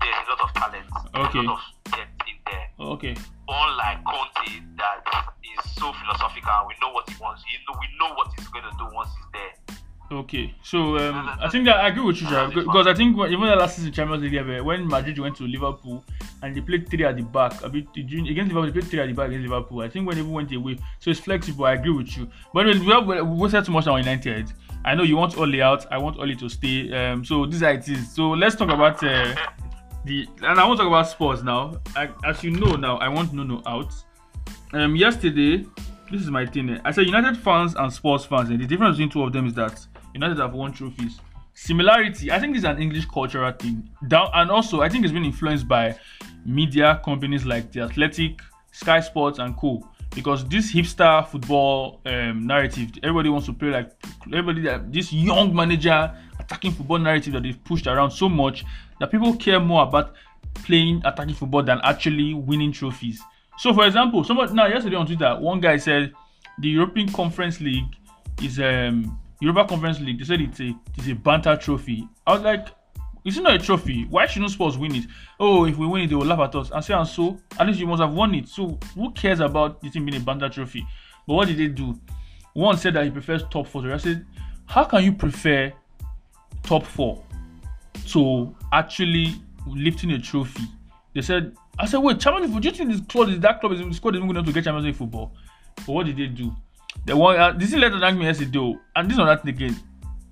[0.00, 1.38] there's a lot of talent, Okay.
[1.38, 2.68] a lot of depth in there.
[2.80, 3.14] Okay.
[3.48, 5.04] Unlike Conte, that
[5.42, 7.42] is so philosophical, we know what he wants.
[7.68, 9.76] Know, we know what he's going to do once he's there.
[10.10, 13.30] Okay, so um, I think that I agree with you, Sha, because I think when,
[13.30, 16.02] even the last season Champions League, when Madrid went to Liverpool
[16.42, 19.06] and they played three at the back, a bit against Liverpool, they played three at
[19.08, 19.80] the back against Liverpool.
[19.82, 21.66] I think when they went away, so it's flexible.
[21.66, 22.26] I agree with you.
[22.54, 24.50] But we have we wasted too much on United.
[24.84, 25.86] I know you want Ole out.
[25.92, 26.92] I want Ole to stay.
[26.92, 28.10] Um, so is how it is.
[28.14, 29.34] So let's talk about uh,
[30.04, 31.80] the and I want to talk about Spurs now.
[31.96, 33.92] I, as you know now, I want Nuno out.
[34.72, 35.66] Um, yesterday,
[36.10, 36.70] this is my thing.
[36.70, 39.46] eh, I said United fans and Spurs fans, and the difference between two of them
[39.46, 41.20] is that United have won trophies.
[41.54, 43.88] Similarity, I think is an English cultural thing.
[44.06, 45.98] Down and also I think it's been influenced by
[46.46, 48.40] media companies like the Athletic,
[48.72, 49.86] Sky Sports, and Co.
[50.14, 53.90] Because this hipster football um, narrative, everybody wants to play like
[54.32, 54.66] everybody.
[54.90, 58.64] This young manager attacking football narrative that they've pushed around so much
[59.00, 60.14] that people care more about
[60.54, 63.20] playing attacking football than actually winning trophies.
[63.58, 66.12] So, for example, somebody now yesterday on Twitter, one guy said
[66.58, 67.96] the European Conference League
[68.42, 70.18] is um Europa Conference League.
[70.18, 72.08] They said it's a it's a banter trophy.
[72.26, 72.68] I was like,
[73.24, 74.06] it's not a trophy.
[74.08, 75.06] Why shouldn't Spurs win it?
[75.38, 76.70] Oh, if we win it, they will laugh at us.
[76.70, 78.48] And say and so, at least you must have won it.
[78.48, 80.86] So who cares about the team being a banter trophy?
[81.26, 81.98] But what did they do?
[82.54, 83.82] One said that he prefers top four.
[83.82, 84.26] The rest said,
[84.66, 85.72] how can you prefer
[86.62, 87.22] top four
[88.08, 89.34] to actually
[89.66, 90.64] lifting a trophy?
[91.14, 92.62] They said, I said, wait, Champions League.
[92.62, 94.86] Do you think this club is that club is squad is going to get Champions
[94.86, 95.32] League football?
[95.76, 96.54] But what did they do?
[97.04, 99.76] They one uh, this is letter thank me yesterday, and this on that thing again.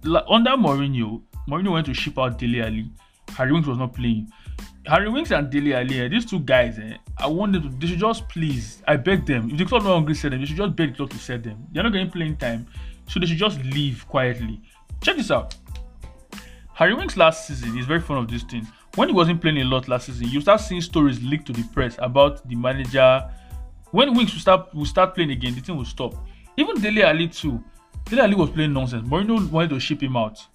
[0.02, 2.90] La, under Mourinho, Mourinho went to ship out Dele Alli.
[3.36, 4.30] Harry Winks was not playing.
[4.86, 7.88] Harry Winks and Dele Alli, eh, these two guys, eh, I want them to, they
[7.88, 10.56] should just please, I beg them, if the club no hungry sell them, they should
[10.56, 11.66] just beg the club to sell them.
[11.72, 12.66] They're not getting playing time,
[13.08, 14.60] so they should just leave quietly.
[15.02, 15.56] Check this out.
[16.74, 18.66] Harry Winks last season is very fond of this thing.
[18.94, 21.64] When he wasn't playing a lot last season, you start seeing stories leaked to the
[21.74, 23.28] press about the manager.
[23.90, 26.14] When Winks will start will start playing again, the thing will stop.
[26.56, 27.62] Even Dele Alli too.
[28.04, 29.06] Dele Alli was playing nonsense.
[29.08, 30.46] Mourinho wanted to ship him out.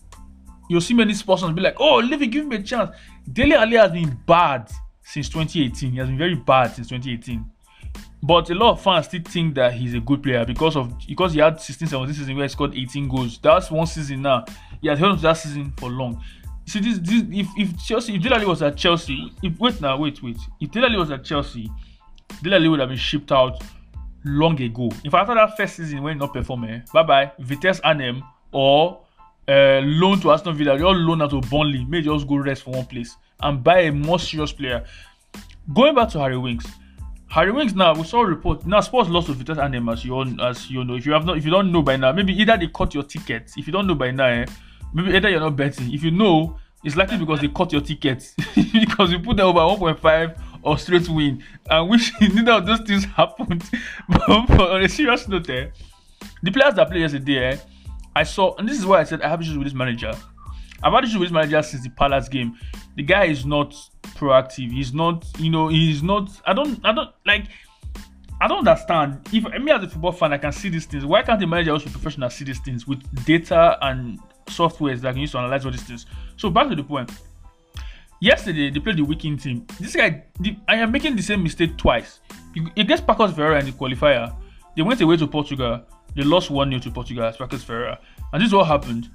[0.71, 2.95] You'll see many sponsors be like, "Oh, Levy, give me a chance."
[3.29, 5.91] Dele Alli has been bad since 2018.
[5.91, 7.43] He has been very bad since 2018.
[8.23, 11.33] But a lot of fans still think that he's a good player because of because
[11.33, 13.37] he had 16, 17 season where he scored 18 goals.
[13.43, 14.45] That's one season now.
[14.81, 16.23] He has held on to that season for long.
[16.65, 19.97] See this, this if if Chelsea if Dele Alli was at Chelsea, if wait now,
[19.97, 20.37] wait, wait.
[20.61, 21.69] If Dele Alli was at Chelsea,
[22.41, 23.61] Dele Alli would have been shipped out
[24.23, 24.89] long ago.
[25.03, 29.01] If after that first season when not performing, eh, bye bye, Vitesse Arnhem or
[29.51, 32.71] uh, loan to Aston Villa, all loan out to Burnley, may just go rest for
[32.71, 34.85] one place and buy a more serious player.
[35.73, 36.65] Going back to Harry Winks,
[37.27, 40.13] Harry Winks now we saw a report now Spurs lost to Vitesse Arnhem as you
[40.13, 40.95] all as you know.
[40.95, 43.03] If you have not if you don't know by now, maybe either they cut your
[43.03, 43.51] ticket.
[43.57, 44.45] If you don't know by now, eh,
[44.93, 45.93] maybe either you're not betting.
[45.93, 49.59] If you know, it's likely because they cut your ticket because you put them over
[49.59, 51.43] 1.5 or straight win.
[51.69, 53.63] And which neither of those things happened.
[54.09, 55.67] but, on a serious note, eh,
[56.43, 57.57] the players that played yesterday, eh,
[58.15, 60.13] I saw, and this is why I said I have issues with this manager.
[60.83, 62.57] I've had issues with this manager since the Palace game.
[62.95, 63.75] The guy is not
[64.15, 64.71] proactive.
[64.71, 66.29] He's not, you know, he's not.
[66.45, 67.45] I don't, I don't like.
[68.41, 69.19] I don't understand.
[69.31, 71.05] If me as a football fan, I can see these things.
[71.05, 75.21] Why can't the manager also professional see these things with data and softwares that can
[75.21, 76.07] use to analyze all these things?
[76.37, 77.11] So back to the point.
[78.19, 79.65] Yesterday they played the weekend team.
[79.79, 82.19] This guy, the, I am making the same mistake twice.
[82.75, 84.35] Against Pacos Ferreira in the qualifier,
[84.75, 85.83] they went away to Portugal.
[86.15, 87.99] They lost 1 0 to Portugal as Pacos Ferreira.
[88.33, 89.09] And this is what happened.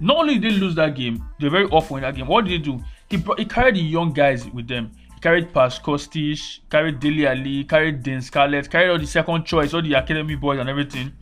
[0.00, 2.26] Not only did they lose that game, they're very awful in that game.
[2.26, 2.82] What did they do?
[3.10, 4.92] He, brought, he carried the young guys with them.
[5.14, 9.74] He carried Pas Kostic, carried Dele Alli, carried Dane Scarlett, carried all the second choice,
[9.74, 11.12] all the academy boys and everything.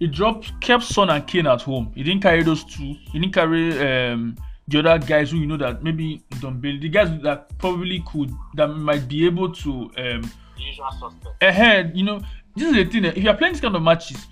[0.00, 1.92] He dropped, kept Son and Kane at home.
[1.94, 2.96] He didn't carry those two.
[3.12, 4.36] He didn't carry um,
[4.68, 8.32] the other guys who you know that maybe don't build the guys that probably could
[8.54, 11.42] that might be able to um usual suspect.
[11.42, 12.20] ahead you know
[12.56, 14.26] this is the thing eh, if you're playing this kind of matches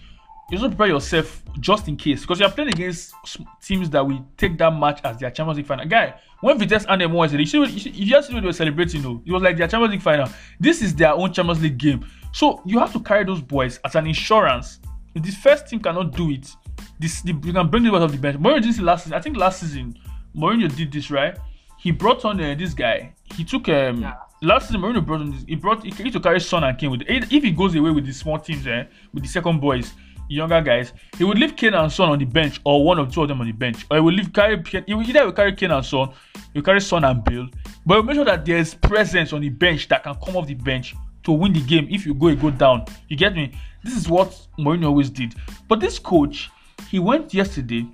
[0.52, 3.14] you also prepare yourself just in case because you're playing against
[3.62, 5.86] teams that will take that match as their Champions League final.
[5.86, 9.22] Guy, when Vitesse Arnhem was, you you just see what they were celebrating, you know,
[9.24, 10.28] it was like their Champions League final.
[10.60, 13.94] This is their own Champions League game, so you have to carry those boys as
[13.94, 14.80] an insurance.
[15.14, 16.54] If this first team cannot do it,
[16.98, 18.36] this the, you can bring them out of the bench.
[18.38, 19.16] Mourinho did this last season.
[19.16, 19.96] I think last season
[20.36, 21.36] Mourinho did this right.
[21.78, 23.14] He brought on uh, this guy.
[23.34, 24.14] He took um Yeah.
[24.42, 25.44] Last season Mourinho brought this.
[25.46, 27.02] He brought he to carry Son and Kane with.
[27.06, 28.84] If he goes away with the small teams, eh,
[29.14, 29.92] with the second boys,
[30.28, 33.22] younger guys, he would leave Kane and Son on the bench, or one or two
[33.22, 34.62] of them on the bench, or he would leave carry.
[34.86, 36.10] He would either will carry Kane and Son,
[36.52, 37.48] he will carry Son and Bill,
[37.86, 40.54] but he'll make sure that there's presence on the bench that can come off the
[40.54, 41.86] bench to win the game.
[41.90, 42.84] If you go, you go down.
[43.08, 43.52] You get me?
[43.84, 45.34] This is what Mourinho always did.
[45.68, 46.50] But this coach,
[46.88, 47.86] he went yesterday.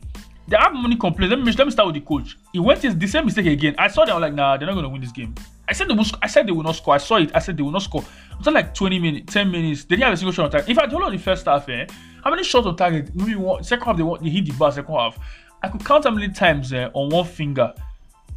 [0.46, 1.30] They have many complaints.
[1.30, 2.38] Let me let me start with the coach.
[2.52, 3.74] He went the same mistake again.
[3.76, 5.34] I saw them like, nah, they're not gonna win this game.
[5.68, 6.04] I said they will.
[6.04, 6.94] sc- I said they will not score.
[6.94, 7.30] I saw it.
[7.34, 8.04] I said they will not score.
[8.32, 10.68] After like 20 minutes, 10 minutes, they didn't have a single shot on target.
[10.68, 11.86] In fact, hold on the first half, eh?
[12.24, 13.14] How many shots on target?
[13.14, 13.62] Maybe one.
[13.62, 14.72] Second half, they, want, they hit the bar.
[14.72, 15.18] Second half,
[15.62, 17.72] I could count how many times eh, on one finger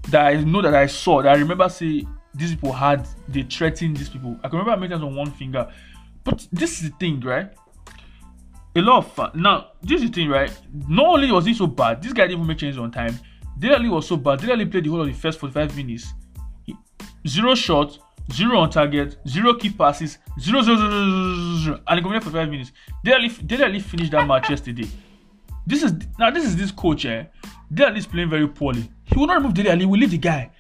[0.09, 1.21] that I know that I saw.
[1.21, 4.37] That I remember say these people had they threatened these people.
[4.43, 5.71] I can remember many times on one finger.
[6.23, 7.51] But this is the thing, right?
[8.75, 9.31] a lot of fun.
[9.35, 10.51] Now, this is the thing, right?
[10.87, 13.19] Not only was he so bad, this guy didn't even make changes on time.
[13.57, 14.39] Dele Alli was so bad.
[14.39, 16.13] Dele Alli played the whole of the first 45 minutes.
[17.27, 17.99] Zero shots,
[18.31, 22.23] zero on target, zero key passes, zero, zero, zero, zero, zero, zero, and he completed
[22.23, 22.71] for five minutes.
[23.03, 24.87] Dele Alli, Dele Alli finished that match yesterday.
[25.65, 27.25] This is now this is this coach, eh?
[27.73, 28.89] Dele Alli is playing very poorly.
[29.05, 29.81] He will not remove Dele Alli.
[29.81, 30.51] He will leave the guy.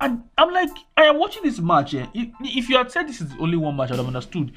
[0.00, 1.94] And I'm like, I am watching this match.
[1.94, 2.06] Eh?
[2.14, 4.52] If, if you had said this is only one match, I'd have understood.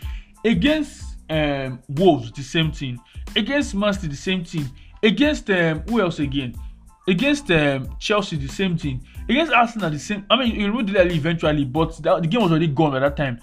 [0.46, 3.00] Against um, Wolves, the same thing.
[3.36, 4.70] Against Man City, the same thing.
[5.02, 6.56] Against um, who else again?
[7.08, 9.02] Against um, Chelsea, the same thing.
[9.28, 10.26] Against Arsenal, the same.
[10.30, 13.18] I mean, you Dele Alli eventually, but that, the game was already gone by that
[13.18, 13.40] time.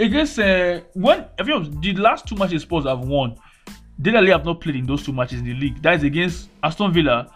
[0.00, 3.36] Against uh, when I feel the last two matches Spurs have won,
[4.00, 5.80] Dele Alli have not played in those two matches in the league.
[5.82, 7.30] That is against Aston Villa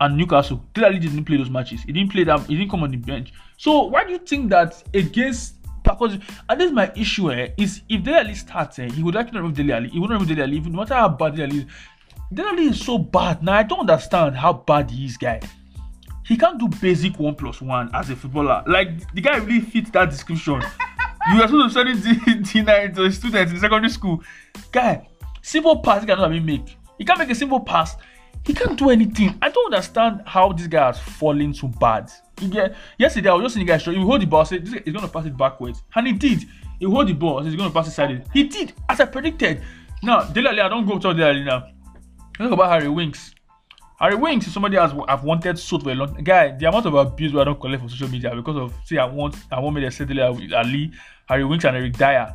[0.00, 0.62] and Newcastle.
[0.74, 1.82] Dele didn't play those matches.
[1.82, 2.44] He didn't play them.
[2.44, 3.32] He didn't come on the bench.
[3.56, 6.18] So why do you think that against because
[6.48, 9.54] and this is my issue eh, is if Dele starts eh, he would actually remove
[9.54, 9.88] Dele.
[9.88, 11.64] He wouldn't remove Dele even no matter how bad Dele is.
[12.34, 13.42] Dele Alli is so bad.
[13.42, 15.40] Now I don't understand how bad he is, guy.
[16.24, 18.64] He can't do basic one plus one as a footballer.
[18.66, 20.54] Like the guy really fits that description.
[21.32, 24.22] you are supposed to study D- D9 to students in secondary school.
[24.72, 25.06] Guy,
[25.42, 26.76] simple pass he cannot even make.
[26.98, 27.96] He can't make a simple pass.
[28.44, 29.38] He can't do anything.
[29.40, 32.10] I don't understand how this guy has fallen so bad.
[32.38, 33.90] He get, yesterday, I was just seeing the guy, show.
[33.90, 35.82] he hold the ball, say, is going to pass it backwards.
[35.94, 36.44] And he did.
[36.78, 38.26] He hold the ball, he's going to pass it sideways.
[38.34, 39.62] He did, as I predicted.
[40.02, 41.68] Now, Dele Alli, I don't go to Dele Alli now.
[42.38, 43.32] Talk about Harry Winks.
[44.00, 46.50] Harry Winks is somebody has I've wanted so for a long guy.
[46.50, 49.36] The amount of abuse I don't collect for social media because of say I want
[49.52, 50.22] I want me to say Dele
[50.52, 50.90] Alli,
[51.28, 52.34] Harry Winks, and Eric Dier.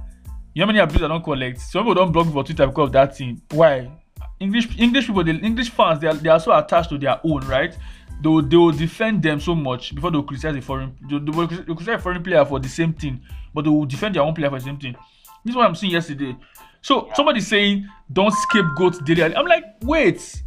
[0.53, 1.59] You know how many abuse I don't collect?
[1.59, 3.41] Some people don't block me for Twitter because of that thing.
[3.51, 3.91] Why?
[4.39, 7.41] English English people, the English fans, they are, they are so attached to their own,
[7.41, 7.77] right?
[8.21, 11.19] They will, they will defend them so much before they will criticize a foreign they,
[11.19, 13.21] they will criticize a foreign player for the same thing,
[13.53, 14.95] but they will defend their own player for the same thing.
[15.43, 16.37] This is what I'm seeing yesterday.
[16.81, 17.13] So yeah.
[17.13, 19.35] somebody saying don't scapegoat Dele Alli.
[19.35, 20.41] I'm like, wait.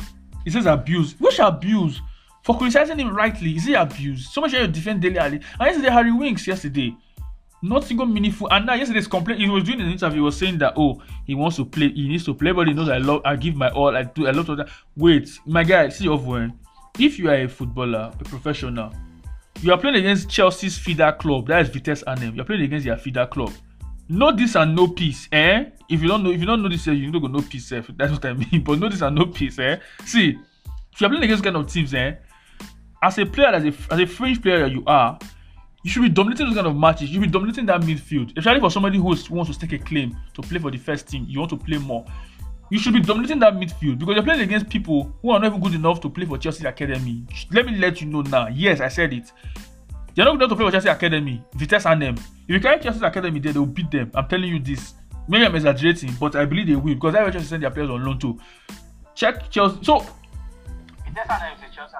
[0.44, 1.14] He says abuse.
[1.18, 2.00] Which abuse?
[2.42, 4.28] For criticizing him rightly, is he abuse?
[4.32, 5.36] So much you defend Dele Alli.
[5.36, 6.96] And yesterday, Harry Winks yesterday
[7.62, 8.48] not single meaningful.
[8.50, 11.34] And now yesterday's complaint, he was doing an interview, he was saying that oh, he
[11.34, 13.70] wants to play, he needs to play, but he knows I love, I give my
[13.70, 14.68] all, I do a lot of that.
[14.96, 16.58] Wait, my guy, see phone.
[16.98, 18.92] If you are a footballer, a professional,
[19.60, 22.34] you are playing against Chelsea's feeder club, that is Vitesse Arnhem.
[22.34, 23.52] You're playing against their feeder club.
[24.12, 25.70] Know this and no peace, eh?
[25.88, 27.72] If you don't know, if you don't know this, eh, you don't go no peace,
[27.72, 27.80] eh?
[27.96, 28.62] That's what I mean.
[28.62, 29.78] But know this and no peace, eh?
[30.04, 30.38] See,
[30.92, 32.16] if you're playing against kind of teams, eh?
[33.02, 35.18] As a player, as a as a fringe player you are,
[35.82, 37.08] you should be dominating those kind of matches.
[37.08, 38.36] You should be dominating that midfield.
[38.36, 41.24] Especially for somebody who wants to stake a claim to play for the first team,
[41.26, 42.04] you want to play more.
[42.70, 45.60] You should be dominating that midfield because you're playing against people who are not even
[45.60, 47.24] good enough to play for Chelsea Academy.
[47.50, 48.48] Let me let you know now.
[48.48, 49.32] Yes, I said it.
[50.14, 51.42] They're not enough to play for Chelsea Academy.
[51.54, 52.14] Vitesse and them.
[52.14, 54.10] If you carry Chelsea Academy there, they will beat them.
[54.14, 54.94] I'm telling you this.
[55.28, 57.90] Maybe I'm exaggerating, but I believe they will because that's why Chelsea send their players
[57.90, 58.38] on loan too.
[59.14, 59.78] Check Chelsea.
[59.82, 60.00] So
[61.04, 61.96] Vitesse and them is Chelsea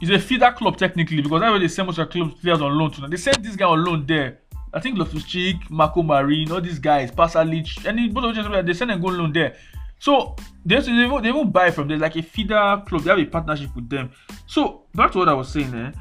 [0.00, 2.76] it's a feeder club technically because that's where they send most of club players on
[2.76, 3.08] loan to.
[3.08, 4.40] They sent this guy on loan there.
[4.72, 8.74] I think Loftus Cheek, Marco Marin, all these guys, Pasalic, and both of them they
[8.74, 9.56] send and go on loan there.
[9.98, 10.76] So they
[11.06, 13.02] won't, they won't buy from there like a feeder club.
[13.02, 14.10] They have a partnership with them.
[14.46, 15.92] So back to what I was saying, eh?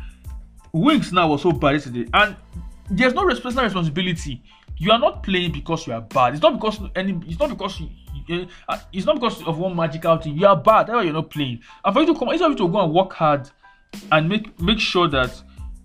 [0.76, 2.36] Winks now was so bad yesterday, and
[2.89, 4.43] there's no personal responsibility.
[4.78, 6.34] You are not playing because you are bad.
[6.34, 7.19] It's not because any.
[7.28, 7.82] It's not because
[8.28, 10.38] you, uh, it's not because of one magical thing.
[10.38, 10.88] You are bad.
[10.88, 11.61] That's why you're not playing.
[11.84, 13.49] And for you to come, it's for you to go and work hard
[14.11, 15.41] and make make sure that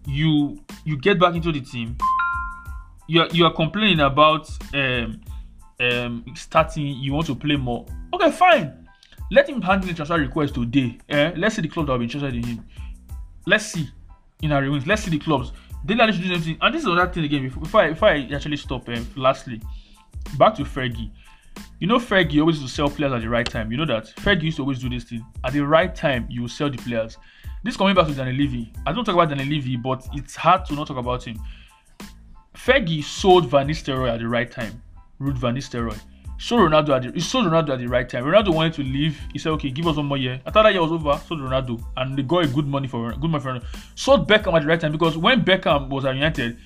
[0.07, 1.97] you you get back into the team
[3.07, 5.21] you are, you are complaining about um,
[5.81, 8.89] um, starting you want to play more okay fine
[9.31, 11.33] let him handle the transfer request today eh?
[11.37, 12.65] let's see the club that will be interested in him
[13.47, 13.89] let's see
[14.43, 15.53] in our wings let's see the clubs
[15.85, 18.29] they like to do something and this is another thing again before, I, before I
[18.35, 19.61] actually stop um, lastly
[20.37, 21.11] back to Fergie
[21.79, 24.07] you know Fergie always used to sell players at the right time you know that
[24.17, 26.79] Fergie used to always do this thing at the right time you will sell the
[26.79, 27.17] players
[27.63, 28.73] this coming back to Daniel Levy.
[28.87, 31.39] I don't talk about Daniel Levy, but it's hard to not talk about him.
[32.55, 34.83] Fergie sold Van Nistelrooy at the right time.
[35.21, 36.01] Ruud Van Nistelrooy.
[36.41, 38.25] Sold Ronaldo at the, he sold Ronaldo at the right time.
[38.25, 39.21] Ronaldo wanted to leave.
[39.31, 41.85] He said, "Okay, give us one more year." After that year was over, sold Ronaldo,
[41.99, 43.67] and they got a good money for good money for Ronaldo.
[43.95, 46.57] Sold Beckham at the right time because when Beckham was at United,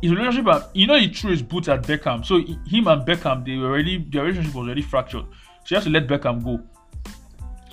[0.00, 2.24] his relationship, you know, he threw his boots at Beckham.
[2.24, 5.26] So him and Beckham, they were already their relationship was already fractured.
[5.64, 6.62] So he has to let Beckham go.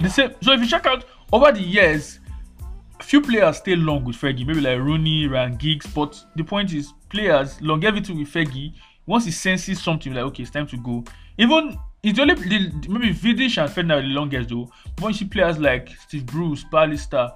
[0.02, 0.32] The same.
[0.42, 2.20] So if you check out over the years,
[3.02, 5.88] few players stay long with Fergie, maybe like Rooney, Ryan Giggs.
[5.88, 8.74] But the point is, players longevity with Fergie.
[9.06, 11.06] Once he senses something, like okay, it's time to go.
[11.38, 14.70] Even it's only the, maybe Vidic and Ferdinand are the longest though.
[14.96, 17.34] But you see players like Steve Bruce, Pallister,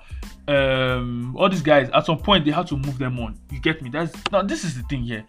[0.47, 3.37] um, all these guys, at some point they had to move them on.
[3.51, 3.89] You get me?
[3.89, 5.25] That's now this is the thing here.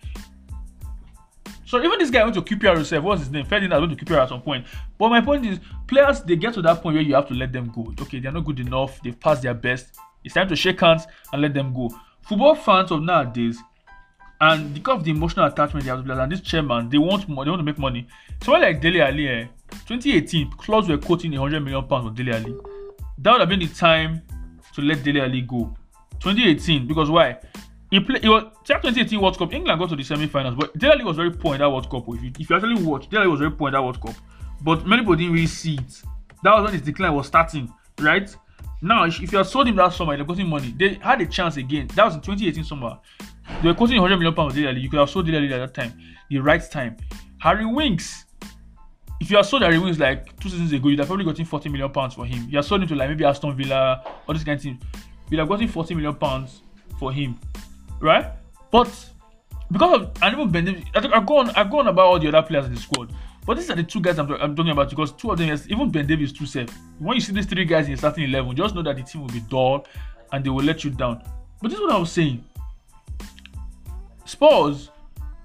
[1.64, 3.05] So even this guy went to QPR himself.
[3.05, 3.47] What's his name?
[3.47, 4.66] Ferdinand went to QPR at some point.
[4.99, 7.53] But my point is, players they get to that point where you have to let
[7.53, 7.95] them go.
[8.03, 9.01] Okay, they're not good enough.
[9.03, 9.97] They've passed their best.
[10.23, 11.89] It's time to shake hands and let them go.
[12.23, 13.59] Football fans of nowadays,
[14.41, 17.28] and because of the emotional attachment they have to players, and this chairman, they want
[17.28, 18.07] money, they want to make money.
[18.43, 19.47] Someone like Dele Alli, eh,
[19.86, 22.55] 2018, clubs were quoting 100 million pounds for Dele Alli.
[23.18, 24.22] That would have been the time
[24.74, 25.74] to let Dele Alli go.
[26.20, 27.38] 2018, because why?
[27.91, 28.24] He played.
[28.24, 29.53] It was 2018 World Cup.
[29.53, 32.05] England got to the semi-finals, but Dele Alli was very poor in that World Cup.
[32.09, 34.14] If you, if you actually watch, Dele Alli was very poor in that World Cup.
[34.62, 36.03] But many people didn't really see it.
[36.43, 38.34] That was when his decline was starting, right?
[38.83, 40.74] Now, if you had sold him that summer, they're costing money.
[40.76, 41.89] They had a chance again.
[41.95, 42.99] That was in 2018 summer.
[43.62, 44.81] They were costing 100 million pounds daily.
[44.81, 45.99] You could have sold daily at that time,
[46.31, 46.97] the right time.
[47.39, 48.24] Harry Winks,
[49.20, 51.68] if you had sold Harry Winks like two seasons ago, you'd have probably gotten 40
[51.68, 52.47] million pounds for him.
[52.49, 54.81] You have sold him to like maybe Aston Villa or this kind of thing.
[55.31, 56.62] You'd have gotten 40 million pounds
[56.99, 57.39] for him,
[58.01, 58.26] right?
[58.70, 58.89] But
[59.70, 62.28] because of and even Ben Davies, I go on, I go on about all the
[62.28, 63.12] other players in the squad.
[63.51, 65.67] But these are the two guys I'm, I'm talking about because two of them, yes,
[65.69, 66.69] even Ben Davies too safe.
[67.01, 69.29] When you see these three guys in starting eleven, just know that the team will
[69.29, 69.89] be dull
[70.31, 71.21] and they will let you down.
[71.61, 72.45] But this is what I was saying.
[74.25, 74.91] Spurs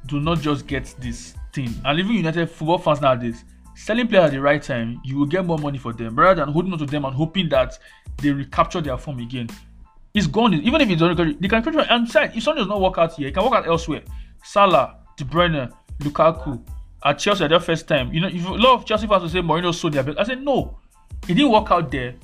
[0.06, 3.43] do not just get this thing, and even United football fans nowadays,
[3.76, 6.53] selling players at the right time, you will get more money for them rather than
[6.53, 7.80] holding on to them and hoping that
[8.18, 9.49] they recapture their form again.
[10.14, 10.53] It's gone.
[10.53, 12.34] Even if it's record, they can capture and side.
[12.36, 14.03] If something does not work out here, it can work out elsewhere.
[14.43, 16.62] Salah, De Bruyne, Lukaku
[17.06, 18.12] at Chelsea their first time.
[18.12, 20.20] You know, if a lot of Chelsea fans will say Mourinho sold their best.
[20.20, 20.80] I said no,
[21.28, 22.16] it didn't work out there.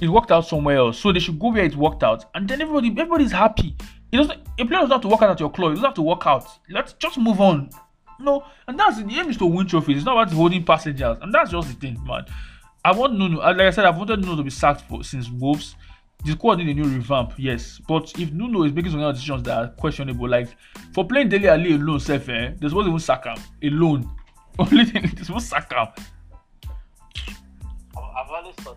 [0.00, 0.98] It worked out somewhere else.
[0.98, 3.76] So they should go where it worked out, and then everybody everybody's happy.
[4.10, 4.40] It doesn't.
[4.58, 5.72] A player doesn't have to work out at your club.
[5.72, 6.46] It doesn't have to work out.
[6.70, 7.70] Let's just move on.
[8.18, 9.98] No, and that's the aim is to win trophies.
[9.98, 12.24] It's not about holding passengers, and that's just the thing, man.
[12.84, 13.40] I want Nuno.
[13.40, 15.76] Like I said, I've wanted Nuno to be sacked for since Wolves.
[16.24, 17.80] The squad need a new revamp, yes.
[17.88, 20.48] But if Nuno is making some other decisions that are questionable, like
[20.92, 24.10] for playing Dele Alli alone, self, eh, there's to even him alone.
[24.60, 25.72] Only thing is supposed to sack.
[25.72, 25.92] I've
[28.30, 28.76] always thought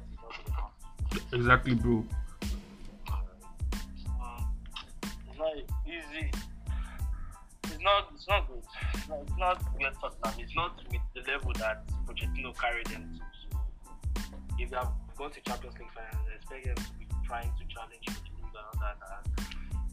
[1.33, 1.91] Exactly, bro.
[1.91, 2.05] um,
[5.29, 5.53] it's not
[5.85, 6.31] easy.
[7.65, 8.11] It's not.
[8.15, 8.63] It's not good.
[8.93, 10.39] It's not, it's not where Tottenham.
[10.39, 13.19] It's not with the level that Pochettino carried them to.
[14.21, 14.27] So
[14.59, 17.65] if they have gone to Champions League finals, I expect them to be trying to
[17.67, 18.97] challenge Pochettino and all that.
[19.09, 19.45] And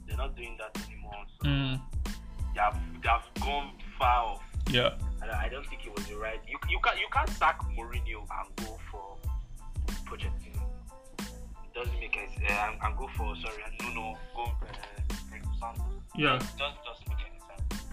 [0.06, 1.24] they're not doing that anymore.
[1.42, 1.80] So Mm,
[2.54, 4.42] they have they have gone far off.
[4.70, 4.90] Yeah.
[5.22, 6.40] And I don't think it was the right.
[6.48, 9.16] You you can't you can't sack Mourinho and go for
[10.06, 10.62] Pochettino.
[11.18, 12.32] It doesn't make sense.
[12.48, 14.44] Uh, and, and go for sorry, Nuno go
[15.62, 15.72] uh,
[16.16, 16.36] Yeah.
[16.36, 17.84] It just doesn't make any sense.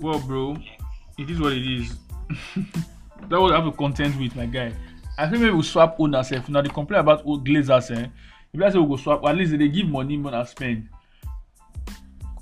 [0.00, 0.78] Well, bro, It's-
[1.18, 1.96] it is what it is.
[3.28, 4.72] that I have to contend with, my guy.
[5.18, 6.32] I think maybe we'll swap owners.
[6.32, 8.06] If now they complain about old Glazers, eh?
[8.52, 10.88] If I say we go swap, at least they give money more than spend.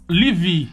[0.08, 0.68] Levy,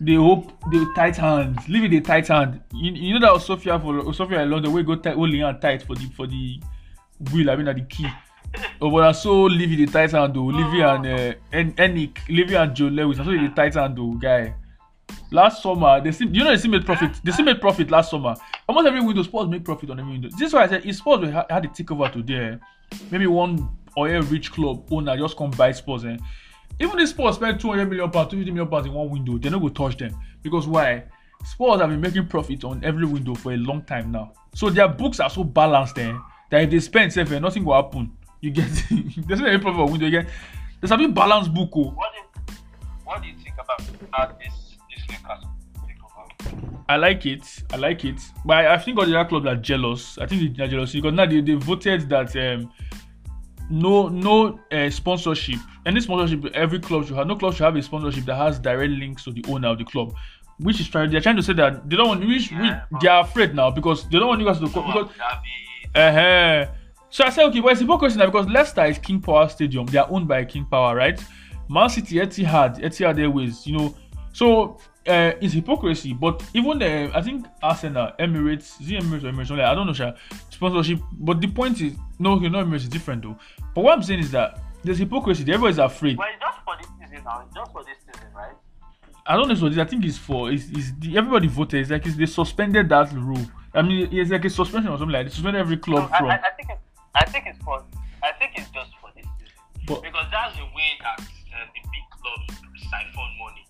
[0.00, 1.68] they hope they tight hands.
[1.68, 2.60] Levy they tight hand.
[2.72, 5.82] You, you know that Sophia for Sophia along the way go tight, holding hand tight
[5.82, 6.60] for the for the
[7.32, 7.50] wheel.
[7.50, 8.08] I mean, at the key.
[8.80, 10.46] Oh, but I saw Levy the tight hand though.
[10.46, 13.20] Levy and uh, En- Enik, Levy and Joe Lewis.
[13.20, 14.54] I saw the tight hand though, guy.
[15.30, 17.20] Last summer, they still, you know, they still made profit.
[17.22, 18.34] They still made profit last summer.
[18.66, 20.30] Almost every window, sports make profit on every window.
[20.30, 23.68] This is why I said if sports had, had a takeover today, eh, maybe one
[23.96, 26.04] a rich club owner just come buy sports.
[26.04, 26.16] Eh.
[26.80, 29.60] Even if sports spend 200 million pounds, 250 million pounds in one window, they're not
[29.60, 30.18] going to touch them.
[30.42, 31.04] Because why?
[31.44, 34.32] Sports have been making profit on every window for a long time now.
[34.54, 36.16] So their books are so balanced eh,
[36.50, 38.12] that if they spend, say, eh, nothing will happen.
[38.40, 38.68] You get,
[39.26, 40.28] there's not any profit on window again.
[40.80, 41.70] There's a bit balanced book.
[41.74, 41.90] Oh.
[41.90, 42.56] What do you,
[43.04, 45.50] what do you think about about this this Newcastle?
[46.88, 47.64] I like it.
[47.72, 48.20] I like it.
[48.44, 50.16] But I, I think all the other clubs are jealous.
[50.18, 52.72] I think they're jealous because now they, they voted that um,
[53.70, 55.58] no no uh, sponsorship.
[55.86, 57.26] Any sponsorship every club should have.
[57.26, 59.84] No club should have a sponsorship that has direct links to the owner of the
[59.84, 60.14] club.
[60.58, 61.10] Which is trying.
[61.10, 62.26] They're trying to say that they don't want.
[62.26, 64.86] Which, Yeah, which they are afraid now because they don't want you guys to come
[64.86, 66.66] because Derby, uh
[67.10, 69.86] So I said, okay, but it's hypocrisy now because Leicester is King Power Stadium.
[69.86, 71.18] They are owned by King Power, right?
[71.68, 73.94] Man City, Etihad, Etihad Airways, you know.
[74.32, 74.78] So
[75.08, 76.12] uh, it's hypocrisy.
[76.12, 79.50] But even the, I think Arsenal, Emirates, it Emirates or Emirates?
[79.64, 80.14] I don't know, sure.
[80.50, 81.00] Sponsorship.
[81.12, 83.36] But the point is, no, okay, no, Emirates is different though.
[83.74, 85.42] But what I'm saying is that there's hypocrisy.
[85.42, 86.16] Everybody's afraid.
[86.18, 87.44] Well, it's just for this season now.
[87.46, 88.54] It's just for this season, right?
[89.26, 89.78] I don't know what this.
[89.78, 90.50] I think it's for.
[90.50, 91.80] It's, it's the, everybody voted.
[91.80, 93.44] It's like it's, they suspended that rule.
[93.74, 95.26] I mean, it's like a suspension or something like.
[95.26, 95.30] That.
[95.30, 96.30] They suspended every club No, from.
[96.30, 96.78] I, I, think it,
[97.14, 97.84] I think it's for
[98.22, 99.54] I think it's just for this season
[99.86, 102.54] But- because that's the way that uh, the big clubs
[102.90, 103.67] siphon money.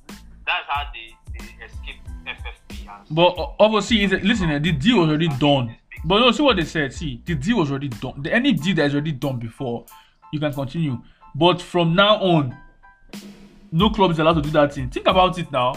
[0.49, 2.89] That's how they, they escape FFP.
[3.11, 5.77] But obviously, listen, eh, the deal was already done.
[6.07, 6.95] But no, see what they said.
[6.95, 8.23] See, the deal was already done.
[8.23, 9.85] The, any deal that is already done before,
[10.33, 11.03] you can continue.
[11.35, 12.57] But from now on,
[13.71, 14.89] no club is allowed to do that thing.
[14.89, 15.75] Think about it now.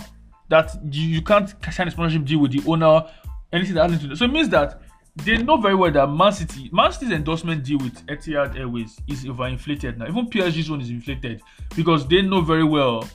[0.47, 3.03] That you, you can't sign a sponsorship deal with the owner,
[3.51, 4.15] anything that has to do.
[4.15, 4.81] So it means that
[5.17, 9.25] they know very well that Man City, Man City's endorsement deal with Etihad Airways is
[9.25, 10.07] overinflated now.
[10.07, 11.41] Even PSG's one is inflated
[11.75, 13.05] because they know very well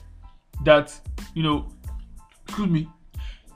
[0.63, 0.97] that
[1.33, 1.71] you know,
[2.45, 2.89] excuse me,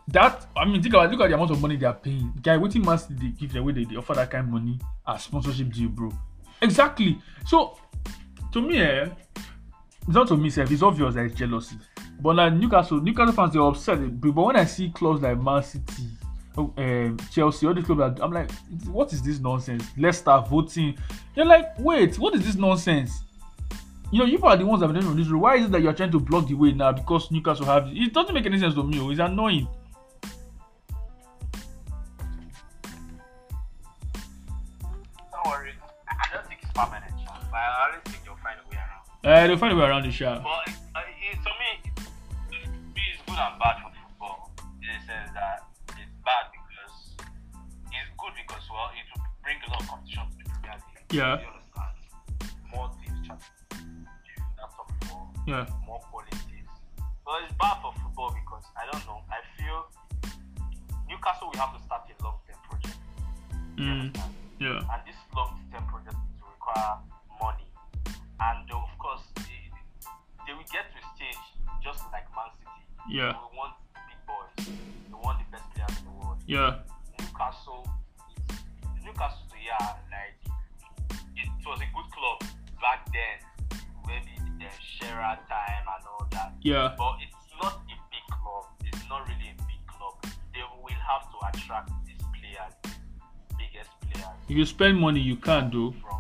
[0.07, 2.33] that I mean, think about look at the amount of money they are paying.
[2.41, 5.23] Guy, Man City they give them way they, they offer that kind of money as
[5.23, 6.11] sponsorship deal, bro.
[6.61, 7.19] Exactly.
[7.45, 7.77] So
[8.51, 9.07] to me, eh,
[10.07, 10.71] it's not to me, self.
[10.71, 11.77] It's obvious that it's jealousy.
[12.19, 14.21] But like Newcastle, Newcastle fans they're upset.
[14.21, 16.03] But when I see clubs like Man City,
[16.57, 18.51] oh, um, Chelsea, all these clubs, I'm like,
[18.85, 19.85] what is this nonsense?
[19.97, 20.97] Leicester voting.
[21.35, 23.23] They're like, wait, what is this nonsense?
[24.11, 25.41] You know, you are the ones that have been doing this rule.
[25.41, 27.97] Why is it that you're trying to block the way now because Newcastle have it?
[27.97, 28.99] It doesn't make any sense to me.
[28.99, 29.09] oh.
[29.09, 29.69] It's annoying.
[35.31, 35.71] don't worry,
[36.09, 37.13] I don't think it's permanent.
[37.49, 39.03] But I always think you'll find a way around.
[39.23, 40.43] Uh, they'll find a way around the shot.
[40.43, 41.71] But uh, it, to me,
[42.51, 44.51] it, it's good and bad for football.
[44.83, 47.15] In the sense that it's bad because
[47.95, 51.15] it's good because well, it will bring a lot of competition to the Premier League.
[51.15, 51.60] Yeah.
[55.47, 55.65] Yeah.
[55.85, 56.69] More qualities.
[57.25, 59.21] But it's bad for football because I don't know.
[59.29, 59.87] I feel
[61.09, 62.97] Newcastle will have to start a long-term project.
[63.77, 64.15] Mm.
[64.59, 64.79] Yeah.
[64.79, 66.97] And this long-term project will require
[67.41, 67.67] money,
[68.39, 69.71] and of course, they,
[70.45, 71.43] they will get to a stage
[71.83, 72.83] just like Man City.
[73.09, 73.33] Yeah.
[73.33, 74.69] We want big boys.
[75.09, 76.37] We want the best players in the world.
[76.45, 76.85] Yeah.
[86.63, 86.93] Yeah.
[86.97, 88.65] But it's not a big club.
[88.85, 90.13] It's not really a big club.
[90.53, 92.73] They will have to attract these players,
[93.57, 95.93] biggest players If you spend money, you can't do.
[96.01, 96.10] from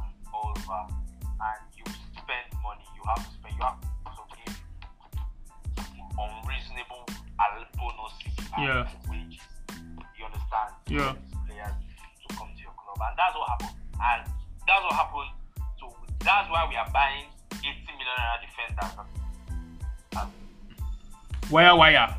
[21.51, 22.10] Wire, wire.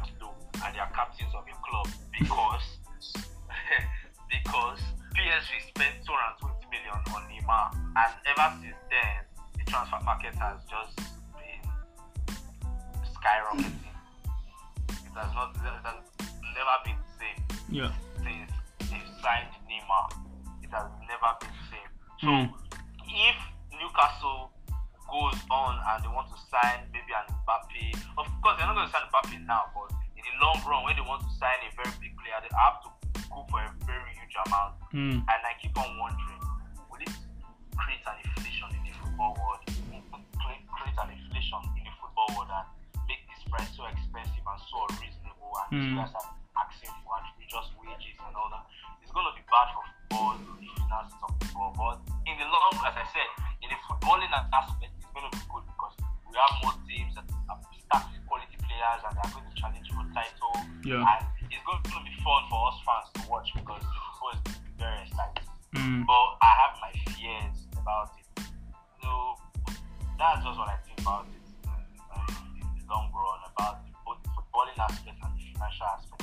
[70.22, 71.68] That's just what I think about it
[72.14, 76.22] uh, in the long run about both the footballing aspect and the financial aspect.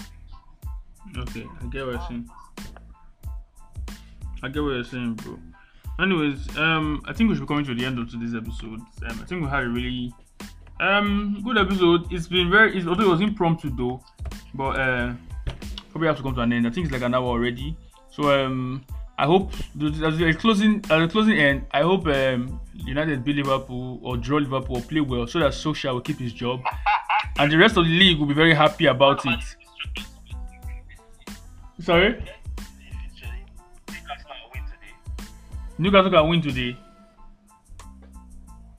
[1.18, 2.30] Okay, I get what you're saying.
[4.41, 5.38] I get what you're saying, bro.
[6.00, 8.80] Anyways, um, I think we should be coming to the end of today's episode.
[8.80, 10.14] Um, I think we had a really
[10.80, 12.12] um good episode.
[12.14, 14.02] It's been very, it's, although it was impromptu though,
[14.54, 15.14] but uh,
[15.91, 16.66] probably have to come to an end.
[16.66, 17.76] I think it's like an hour already.
[18.12, 18.86] So um,
[19.20, 19.51] I hope
[19.82, 24.38] as a closing at the closing end, I hope um United beat Liverpool or draw
[24.38, 26.61] Liverpool or play well so that Solskjaer will keep his job,
[27.38, 29.43] and the rest of the league will be very happy about it.
[31.82, 32.24] Sorry.
[35.78, 36.78] Newcastle can win today.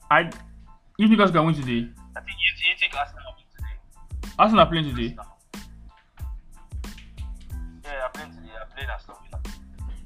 [0.09, 0.21] I
[0.97, 4.31] if Newcastle can win today, I think you, you think Arsenal will win today?
[4.39, 5.15] Arsenal are playing today.
[5.15, 5.23] Yeah,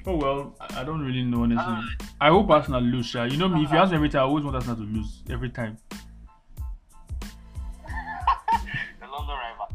[0.07, 1.63] Oh well, I I don't really know honestly.
[1.65, 1.83] Ah.
[2.21, 3.07] I hope Arsenal lose.
[3.07, 3.23] Sha.
[3.23, 3.81] You know me, if you ah.
[3.81, 5.77] ask me every time, I always want Arsenal to lose every time.
[8.99, 9.67] The London rival.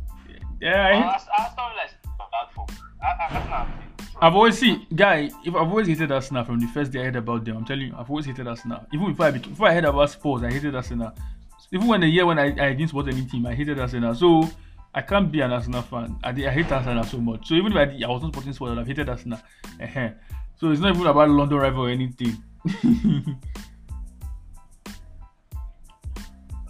[0.60, 2.66] Yeah, I, oh, is bad for.
[3.02, 3.66] Arsenal.
[4.22, 5.30] I've always seen guy.
[5.44, 7.86] If I've always hated Arsenal from the first day I heard about them, I'm telling
[7.88, 8.86] you, I've always hated Arsenal.
[8.92, 11.12] Even before I became, before I heard about Spurs, I hated Arsenal.
[11.72, 14.14] Even when the year when I, I didn't support any team, I hated Arsenal.
[14.14, 14.48] So
[14.92, 16.18] I can't be an Arsenal fan.
[16.24, 17.48] I, I hate Arsenal so much.
[17.48, 19.38] So even if I, did, I was not supporting Spurs, I've hated Arsenal.
[19.80, 20.08] uh
[20.56, 22.36] So it's not even about London rival or anything.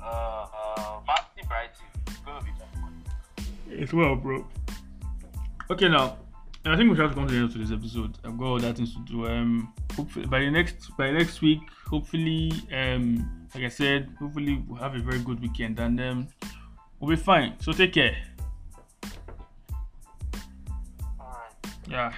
[0.03, 0.47] Uh,
[0.77, 1.87] uh, Man Brighton.
[2.07, 3.05] It's gonna be fun.
[3.69, 4.45] It's well, bro.
[5.71, 6.17] Okay, now
[6.65, 8.19] I think we should have come to the end of today's episode.
[8.25, 9.27] I've got other things to do.
[9.27, 14.79] Um, hopefully by the next by next week, hopefully, um, like I said, hopefully we'll
[14.81, 16.29] have a very good weekend and um,
[17.01, 17.55] we'll be fine.
[17.61, 18.17] So take care.
[21.19, 21.53] Alright.
[21.89, 22.13] Yeah.